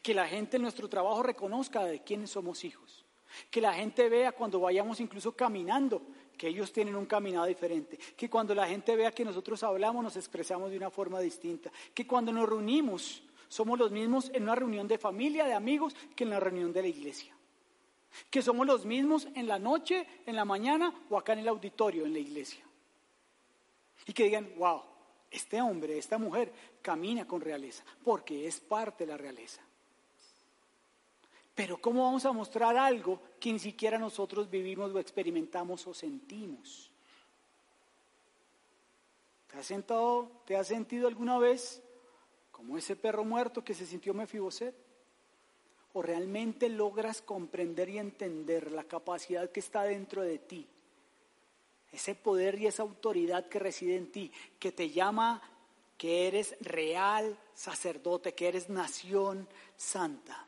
[0.02, 3.06] Que la gente en nuestro trabajo reconozca de quiénes somos hijos.
[3.52, 6.02] Que la gente vea cuando vayamos incluso caminando
[6.38, 7.98] que ellos tienen un caminado diferente.
[8.16, 11.72] Que cuando la gente vea que nosotros hablamos nos expresamos de una forma distinta.
[11.94, 16.24] Que cuando nos reunimos somos los mismos en una reunión de familia, de amigos, que
[16.26, 17.37] en la reunión de la iglesia.
[18.30, 22.06] Que somos los mismos en la noche, en la mañana o acá en el auditorio,
[22.06, 22.64] en la iglesia.
[24.06, 24.82] Y que digan, wow,
[25.30, 26.52] este hombre, esta mujer
[26.82, 29.62] camina con realeza, porque es parte de la realeza.
[31.54, 36.92] Pero ¿cómo vamos a mostrar algo que ni siquiera nosotros vivimos o experimentamos o sentimos?
[39.52, 41.82] ¿Te has, sentado, ¿Te has sentido alguna vez
[42.52, 44.76] como ese perro muerto que se sintió Mefiboset?
[45.98, 50.68] ¿O realmente logras comprender y entender la capacidad que está dentro de ti?
[51.92, 55.42] Ese poder y esa autoridad que reside en ti, que te llama
[55.98, 60.46] que eres real sacerdote, que eres nación santa.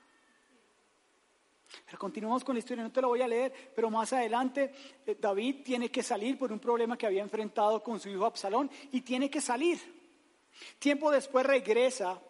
[1.84, 4.72] Pero continuamos con la historia, no te la voy a leer, pero más adelante
[5.04, 8.70] eh, David tiene que salir por un problema que había enfrentado con su hijo Absalón
[8.92, 9.80] y tiene que salir.
[10.78, 12.22] Tiempo después regresa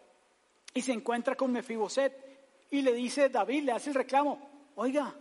[0.74, 2.29] y se encuentra con Mefiboset
[2.72, 5.16] y le dice David, le hace el reclamo, oiga,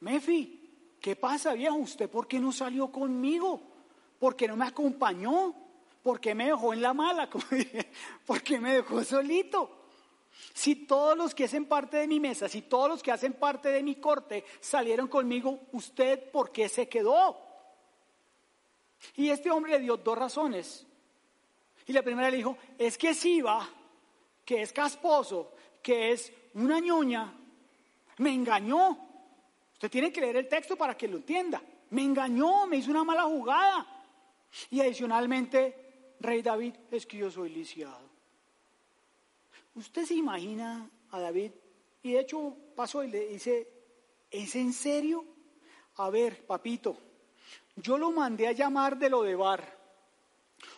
[0.00, 1.76] Mefi, ¿qué pasa viejo?
[1.76, 3.60] ¿Usted por qué no salió conmigo?
[4.18, 5.54] ¿Por qué no me acompañó?
[6.02, 7.30] ¿Por qué me dejó en la mala?
[8.26, 9.84] ¿Por qué me dejó solito?
[10.52, 13.70] Si todos los que hacen parte de mi mesa, si todos los que hacen parte
[13.70, 17.38] de mi corte salieron conmigo, ¿usted por qué se quedó?
[19.16, 20.86] Y este hombre le dio dos razones.
[21.86, 23.68] Y la primera le dijo, es que Siba,
[24.44, 25.53] que es casposo,
[25.84, 27.32] que es una ñoña,
[28.18, 28.98] me engañó.
[29.74, 31.62] Usted tiene que leer el texto para que lo entienda.
[31.90, 33.86] Me engañó, me hizo una mala jugada.
[34.70, 38.08] Y adicionalmente, Rey David, es que yo soy lisiado.
[39.74, 41.50] Usted se imagina a David,
[42.02, 43.68] y de hecho pasó y le dice,
[44.30, 45.24] ¿es en serio?
[45.96, 46.96] A ver, papito,
[47.76, 49.83] yo lo mandé a llamar de lo de bar.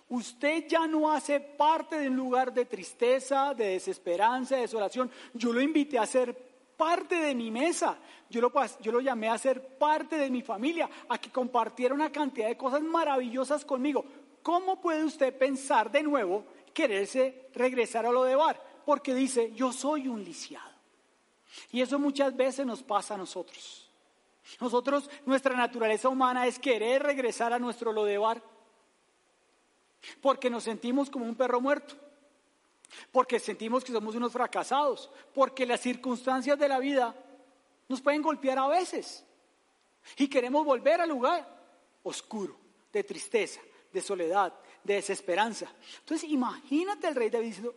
[0.09, 5.11] Usted ya no hace parte de un lugar de tristeza, de desesperanza, de desolación.
[5.35, 6.37] Yo lo invité a ser
[6.77, 7.99] parte de mi mesa.
[8.31, 12.57] Yo lo, llamé a ser parte de mi familia, a que compartiera una cantidad de
[12.57, 14.05] cosas maravillosas conmigo.
[14.43, 18.63] ¿Cómo puede usted pensar de nuevo quererse regresar a lo de bar?
[18.85, 20.77] Porque dice, yo soy un lisiado.
[21.73, 23.91] Y eso muchas veces nos pasa a nosotros.
[24.61, 28.56] Nosotros, nuestra naturaleza humana es querer regresar a nuestro lo de bar
[30.21, 31.95] porque nos sentimos como un perro muerto,
[33.13, 37.15] porque sentimos que somos unos fracasados, porque las circunstancias de la vida
[37.89, 39.25] nos pueden golpear a veces
[40.17, 41.47] y queremos volver al lugar
[42.03, 42.57] oscuro,
[42.93, 43.61] de tristeza,
[43.93, 45.71] de soledad, de desesperanza.
[46.01, 47.75] Entonces imagínate el rey David diciendo,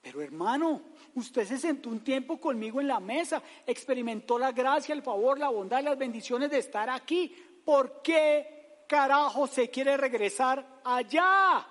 [0.00, 0.82] pero hermano,
[1.14, 5.48] usted se sentó un tiempo conmigo en la mesa, experimentó la gracia, el favor, la
[5.48, 7.34] bondad las bendiciones de estar aquí.
[7.64, 8.57] ¿Por qué
[8.88, 11.64] carajo se quiere regresar allá?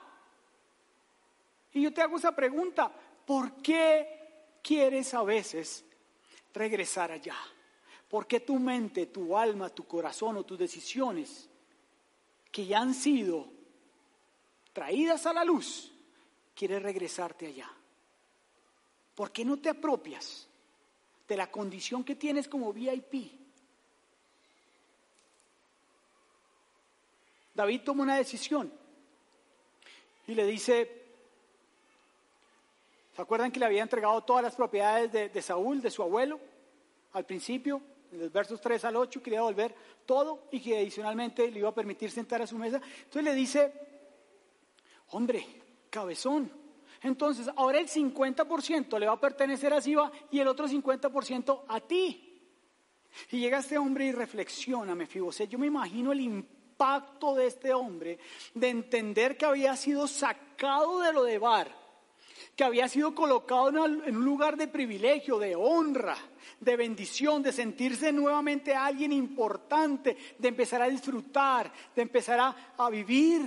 [1.73, 2.89] Y yo te hago esa pregunta,
[3.25, 5.83] ¿por qué quieres a veces
[6.53, 7.35] regresar allá?
[8.07, 11.49] ¿Por qué tu mente, tu alma, tu corazón o tus decisiones
[12.51, 13.47] que ya han sido
[14.71, 15.91] traídas a la luz,
[16.55, 17.69] quieres regresarte allá?
[19.13, 20.47] ¿Por qué no te apropias
[21.27, 23.36] de la condición que tienes como VIP?
[27.57, 28.71] David toma una decisión
[30.27, 31.05] y le dice,
[33.15, 36.39] ¿se acuerdan que le había entregado todas las propiedades de, Saúl, de su abuelo,
[37.13, 37.81] al principio?
[38.11, 39.73] En los versos 3 al 8, quería volver
[40.05, 42.79] todo y que adicionalmente le iba a permitir sentar a su mesa.
[43.05, 43.73] Entonces le dice,
[45.09, 45.43] hombre,
[45.89, 46.51] cabezón,
[47.01, 51.79] entonces ahora el 50% le va a pertenecer a Siba y el otro 50% a
[51.79, 52.39] ti.
[53.31, 55.49] Y llega este hombre y reflexiona, me Mefiboset.
[55.49, 58.19] Yo me imagino el impacto impacto de este hombre
[58.53, 61.75] de entender que había sido sacado de lo de bar,
[62.55, 66.15] que había sido colocado en un lugar de privilegio, de honra,
[66.59, 72.89] de bendición, de sentirse nuevamente alguien importante, de empezar a disfrutar, de empezar a, a
[72.91, 73.41] vivir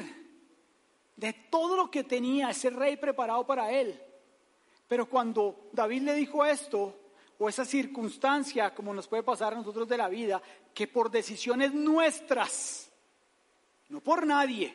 [1.14, 4.00] de todo lo que tenía ese rey preparado para él.
[4.88, 6.96] Pero cuando David le dijo esto,
[7.38, 10.42] o esa circunstancia, como nos puede pasar a nosotros de la vida,
[10.74, 12.89] que por decisiones nuestras
[13.90, 14.74] no por nadie.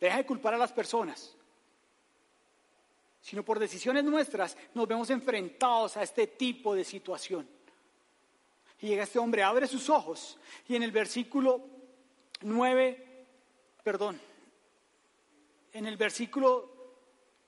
[0.00, 1.34] Deja de culpar a las personas,
[3.20, 7.48] sino por decisiones nuestras nos vemos enfrentados a este tipo de situación.
[8.80, 10.38] Y llega este hombre, abre sus ojos
[10.68, 11.60] y en el versículo
[12.42, 13.26] 9,
[13.82, 14.20] perdón,
[15.72, 16.72] en el versículo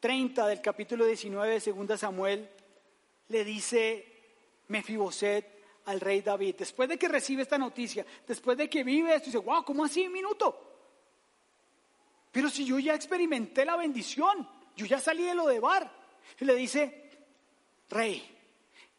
[0.00, 2.48] 30 del capítulo 19 de 2 Samuel,
[3.28, 4.12] le dice
[4.68, 5.55] Mefiboset,
[5.86, 6.56] al rey David.
[6.58, 10.06] Después de que recibe esta noticia, después de que vive esto, dice, wow, ¿cómo así
[10.06, 10.62] un minuto?
[12.30, 15.90] Pero si yo ya experimenté la bendición, yo ya salí de lo de bar.
[16.38, 17.10] Y le dice,
[17.88, 18.22] rey,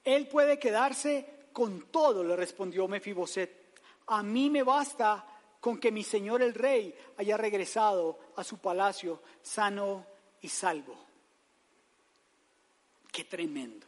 [0.04, 3.76] él puede quedarse con todo, le respondió Mefiboset.
[4.08, 5.26] A mí me basta
[5.60, 10.06] con que mi señor el rey haya regresado a su palacio sano
[10.42, 10.96] y salvo.
[13.12, 13.87] Qué tremendo.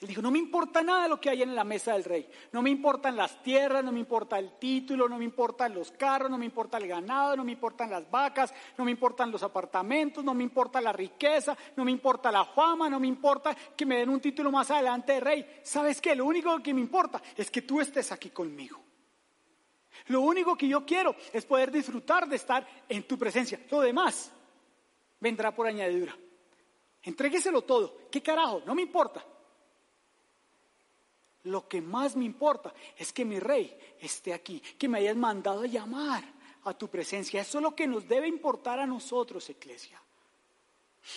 [0.00, 2.28] Él dijo, no me importa nada lo que hay en la mesa del rey.
[2.52, 6.30] No me importan las tierras, no me importa el título, no me importan los carros,
[6.30, 10.22] no me importa el ganado, no me importan las vacas, no me importan los apartamentos,
[10.22, 13.96] no me importa la riqueza, no me importa la fama, no me importa que me
[13.96, 15.60] den un título más adelante de rey.
[15.62, 16.14] ¿Sabes qué?
[16.14, 18.78] Lo único que me importa es que tú estés aquí conmigo.
[20.08, 23.58] Lo único que yo quiero es poder disfrutar de estar en tu presencia.
[23.70, 24.30] Lo demás
[25.20, 26.14] vendrá por añadidura.
[27.02, 27.96] Entrégueselo todo.
[28.10, 28.62] ¿Qué carajo?
[28.66, 29.24] No me importa.
[31.46, 35.62] Lo que más me importa es que mi rey esté aquí, que me hayas mandado
[35.62, 36.24] a llamar
[36.64, 37.40] a tu presencia.
[37.40, 40.02] Eso es lo que nos debe importar a nosotros, iglesia.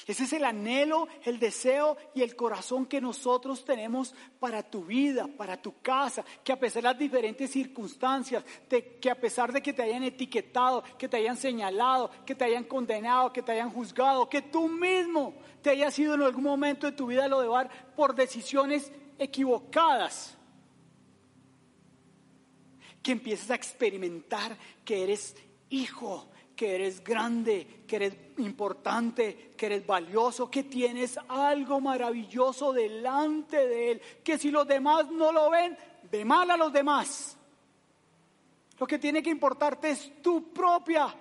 [0.06, 5.28] Ese es el anhelo, el deseo y el corazón que nosotros tenemos para tu vida,
[5.36, 8.44] para tu casa, que a pesar de las diferentes circunstancias,
[9.02, 12.66] que a pesar de que te hayan etiquetado, que te hayan señalado, que te hayan
[12.66, 16.96] condenado, que te hayan juzgado, que tú mismo te hayas ido en algún momento de
[16.96, 20.36] tu vida a lo de por decisiones equivocadas,
[23.04, 25.36] que empieces a experimentar que eres
[25.70, 33.68] hijo, que eres grande, que eres importante, que eres valioso, que tienes algo maravilloso delante
[33.68, 35.78] de Él, que si los demás no lo ven,
[36.12, 37.38] ve mal a los demás.
[38.78, 41.14] Lo que tiene que importarte es tu propia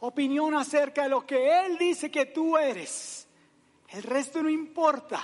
[0.00, 3.26] opinión acerca de lo que Él dice que tú eres.
[3.88, 5.22] El resto no importa.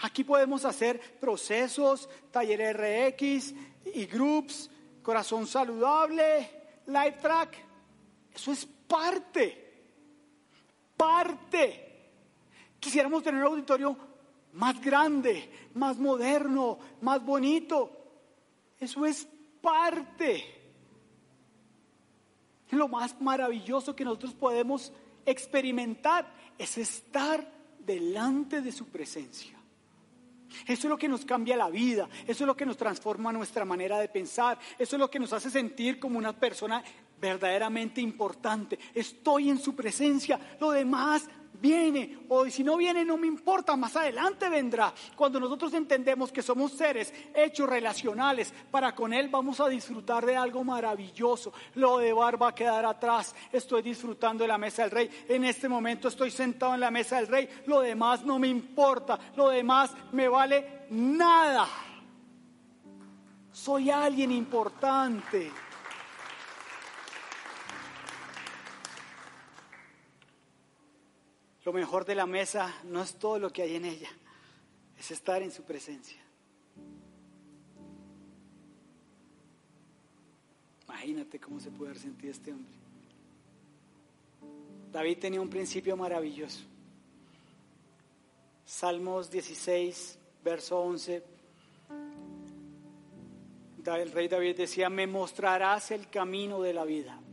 [0.00, 3.54] Aquí podemos hacer procesos, taller RX
[3.94, 4.70] y groups,
[5.02, 6.50] corazón saludable,
[6.86, 7.56] live track.
[8.34, 9.86] Eso es parte,
[10.96, 12.10] parte.
[12.80, 13.96] Quisiéramos tener un auditorio
[14.54, 17.90] más grande, más moderno, más bonito.
[18.78, 19.26] Eso es
[19.60, 20.44] parte.
[22.70, 24.92] Lo más maravilloso que nosotros podemos
[25.24, 29.58] experimentar es estar delante de su presencia.
[30.66, 33.64] Eso es lo que nos cambia la vida, eso es lo que nos transforma nuestra
[33.64, 36.82] manera de pensar, eso es lo que nos hace sentir como una persona
[37.20, 38.78] verdaderamente importante.
[38.94, 41.28] Estoy en su presencia, lo demás
[41.64, 44.92] viene o si no viene no me importa, más adelante vendrá.
[45.16, 50.36] Cuando nosotros entendemos que somos seres hechos relacionales, para con Él vamos a disfrutar de
[50.36, 51.54] algo maravilloso.
[51.76, 53.34] Lo de bar va a quedar atrás.
[53.50, 55.10] Estoy disfrutando de la mesa del rey.
[55.26, 57.48] En este momento estoy sentado en la mesa del rey.
[57.66, 59.18] Lo demás no me importa.
[59.34, 61.66] Lo demás me vale nada.
[63.52, 65.50] Soy alguien importante.
[71.64, 74.10] Lo mejor de la mesa no es todo lo que hay en ella,
[74.98, 76.20] es estar en su presencia.
[80.84, 82.74] Imagínate cómo se puede haber sentido este hombre.
[84.92, 86.60] David tenía un principio maravilloso.
[88.66, 91.24] Salmos 16, verso 11.
[93.86, 97.23] El rey David decía, me mostrarás el camino de la vida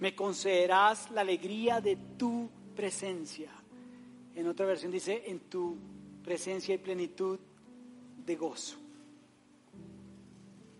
[0.00, 3.50] me concederás la alegría de tu presencia.
[4.34, 5.76] En otra versión dice, en tu
[6.24, 7.38] presencia y plenitud
[8.24, 8.78] de gozo.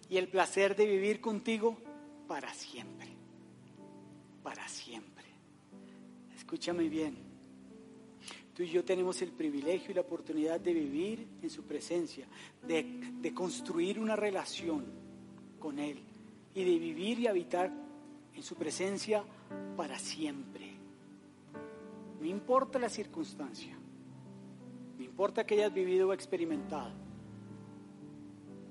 [0.08, 1.76] Y el placer de vivir contigo
[2.26, 3.08] para siempre.
[4.42, 5.26] Para siempre.
[6.36, 7.16] Escúchame bien.
[8.54, 12.26] Tú y yo tenemos el privilegio y la oportunidad de vivir en su presencia,
[12.66, 12.82] de,
[13.20, 14.84] de construir una relación
[15.58, 15.98] con Él
[16.54, 17.70] y de vivir y habitar
[18.34, 19.24] en su presencia
[19.76, 20.70] para siempre.
[22.20, 23.76] No importa la circunstancia,
[24.98, 26.92] no importa que hayas vivido o experimentado,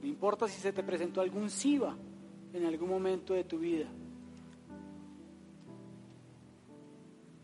[0.01, 1.97] no importa si se te presentó algún SIVA
[2.53, 3.87] en algún momento de tu vida.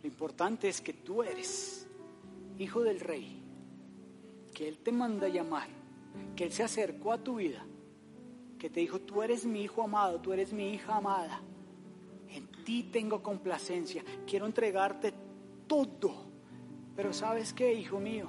[0.02, 1.88] Lo importante es que tú eres
[2.60, 3.42] hijo del rey,
[4.54, 5.68] que Él te manda llamar,
[6.36, 7.66] que Él se acercó a tu vida,
[8.60, 11.42] que te dijo, tú eres mi hijo amado, tú eres mi hija amada
[12.64, 15.14] ti tengo complacencia, quiero entregarte
[15.68, 16.26] todo.
[16.96, 18.28] Pero sabes qué, hijo mío,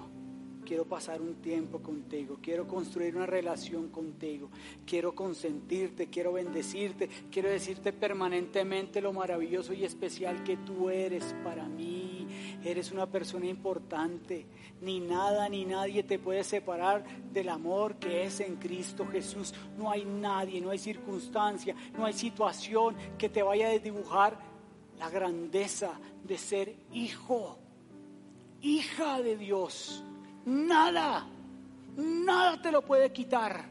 [0.67, 4.51] quiero pasar un tiempo contigo, quiero construir una relación contigo,
[4.85, 11.67] quiero consentirte, quiero bendecirte, quiero decirte permanentemente lo maravilloso y especial que tú eres para
[11.69, 12.06] mí.
[12.67, 14.47] Eres una persona importante,
[14.81, 19.55] ni nada ni nadie te puede separar del amor que es en Cristo Jesús.
[19.79, 24.39] No hay nadie, no hay circunstancia, no hay situación que te vaya a desdibujar
[24.99, 25.93] la grandeza
[26.25, 27.59] de ser hijo,
[28.63, 30.03] hija de Dios
[30.47, 31.27] Nada,
[31.97, 33.65] nada te lo puede quitar.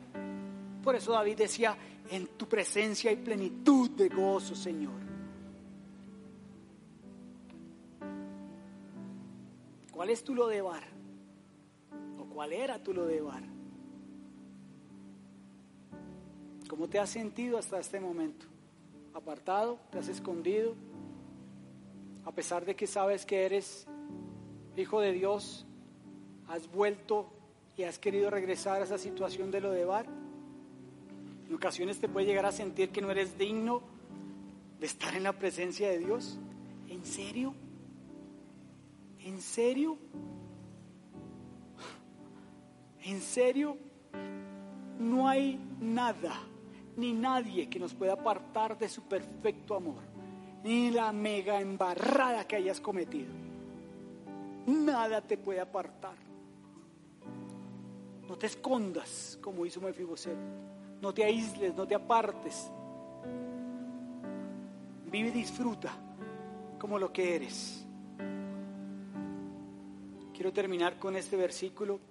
[0.83, 1.75] Por eso David decía,
[2.11, 5.04] en tu presencia hay plenitud de gozo, Señor.
[9.95, 10.83] ¿Cuál es tu lo de bar?
[12.19, 13.43] ¿O cuál era tu lo de bar?
[16.67, 18.45] ¿Cómo te has sentido hasta este momento?
[19.13, 19.79] ¿Apartado?
[19.91, 20.75] ¿Te has escondido?
[22.25, 23.87] A pesar de que sabes que eres
[24.75, 25.65] hijo de Dios,
[26.49, 27.31] has vuelto
[27.77, 30.07] y has querido regresar a esa situación de lo de bar.
[31.47, 33.81] En ocasiones te puede llegar a sentir que no eres digno
[34.77, 36.37] de estar en la presencia de Dios.
[36.89, 37.55] ¿En serio?
[39.25, 39.97] ¿En serio?
[43.01, 43.75] ¿En serio?
[44.99, 46.35] No hay nada
[46.95, 50.03] ni nadie que nos pueda apartar de su perfecto amor,
[50.63, 53.33] ni la mega embarrada que hayas cometido.
[54.67, 56.15] Nada te puede apartar.
[58.27, 60.37] No te escondas como hizo Mefiboset.
[61.01, 62.71] No te aísles, no te apartes.
[65.11, 65.91] Vive y disfruta
[66.77, 67.84] como lo que eres.
[70.35, 72.01] Quiero terminar con este versículo.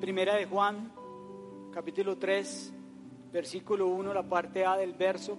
[0.00, 0.90] Primera de Juan,
[1.72, 2.72] capítulo 3,
[3.32, 5.38] versículo 1, la parte A del verso.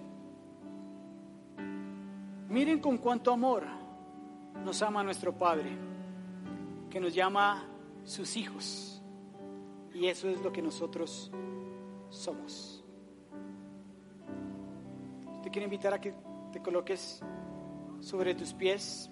[2.48, 3.64] Miren con cuánto amor
[4.64, 5.76] nos ama nuestro Padre,
[6.88, 7.68] que nos llama
[8.04, 9.02] sus hijos.
[9.92, 11.30] Y eso es lo que nosotros
[12.08, 12.82] somos.
[15.42, 16.14] Te quiero invitar a que
[16.50, 17.20] te coloques
[18.00, 19.10] sobre tus pies.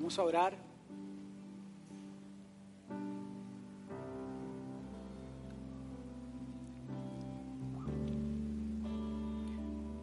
[0.00, 0.54] Vamos a orar.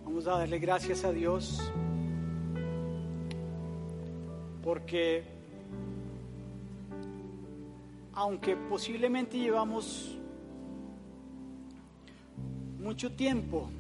[0.06, 1.72] Vamos a darle gracias a Dios
[4.64, 5.24] porque
[8.14, 10.16] aunque posiblemente llevamos
[12.80, 13.72] mucho tiempo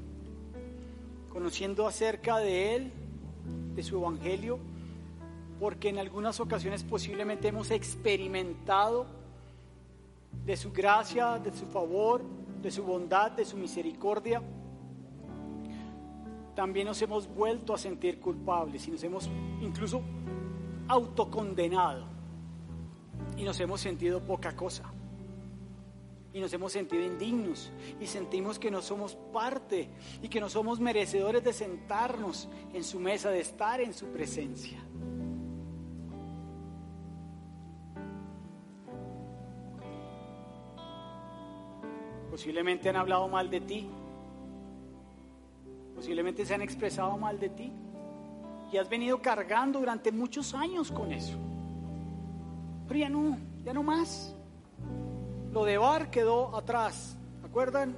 [1.29, 2.91] conociendo acerca de Él,
[3.75, 4.57] de su Evangelio,
[5.59, 9.07] porque en algunas ocasiones posiblemente hemos experimentado
[10.45, 12.21] de su gracia, de su favor,
[12.61, 14.41] de su bondad, de su misericordia,
[16.55, 19.29] también nos hemos vuelto a sentir culpables y nos hemos
[19.61, 20.01] incluso
[20.87, 22.05] autocondenado
[23.37, 24.91] y nos hemos sentido poca cosa
[26.33, 29.89] y nos hemos sentido indignos y sentimos que no somos parte
[30.21, 34.79] y que no somos merecedores de sentarnos en su mesa, de estar en su presencia.
[42.37, 43.89] Posiblemente han hablado mal de ti,
[45.95, 47.71] Posiblemente se han expresado mal de ti
[48.71, 51.35] y has venido cargando durante muchos años con eso.
[52.87, 54.35] Pero ya no, ya no más.
[55.51, 57.17] Lo de Bar quedó atrás.
[57.43, 57.97] ¿Acuerdan?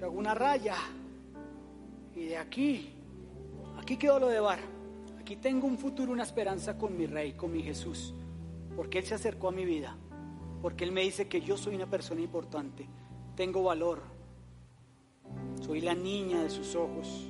[0.00, 0.74] Y hago una raya.
[2.16, 2.90] Y de aquí,
[3.78, 4.58] aquí quedó lo de Bar.
[5.20, 8.12] Aquí tengo un futuro, una esperanza con mi rey, con mi Jesús.
[8.74, 9.96] Porque Él se acercó a mi vida.
[10.60, 12.88] Porque Él me dice que yo soy una persona importante.
[13.36, 14.14] Tengo valor
[15.64, 17.26] soy la niña de sus ojos.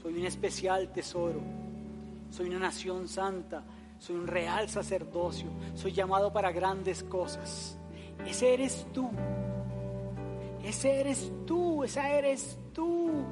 [0.00, 1.40] Soy un especial tesoro.
[2.30, 3.64] Soy una nación santa.
[3.98, 5.48] Soy un real sacerdocio.
[5.74, 7.76] Soy llamado para grandes cosas.
[8.24, 9.10] Ese eres tú.
[10.62, 11.82] Ese eres tú.
[11.82, 13.24] Esa eres tú.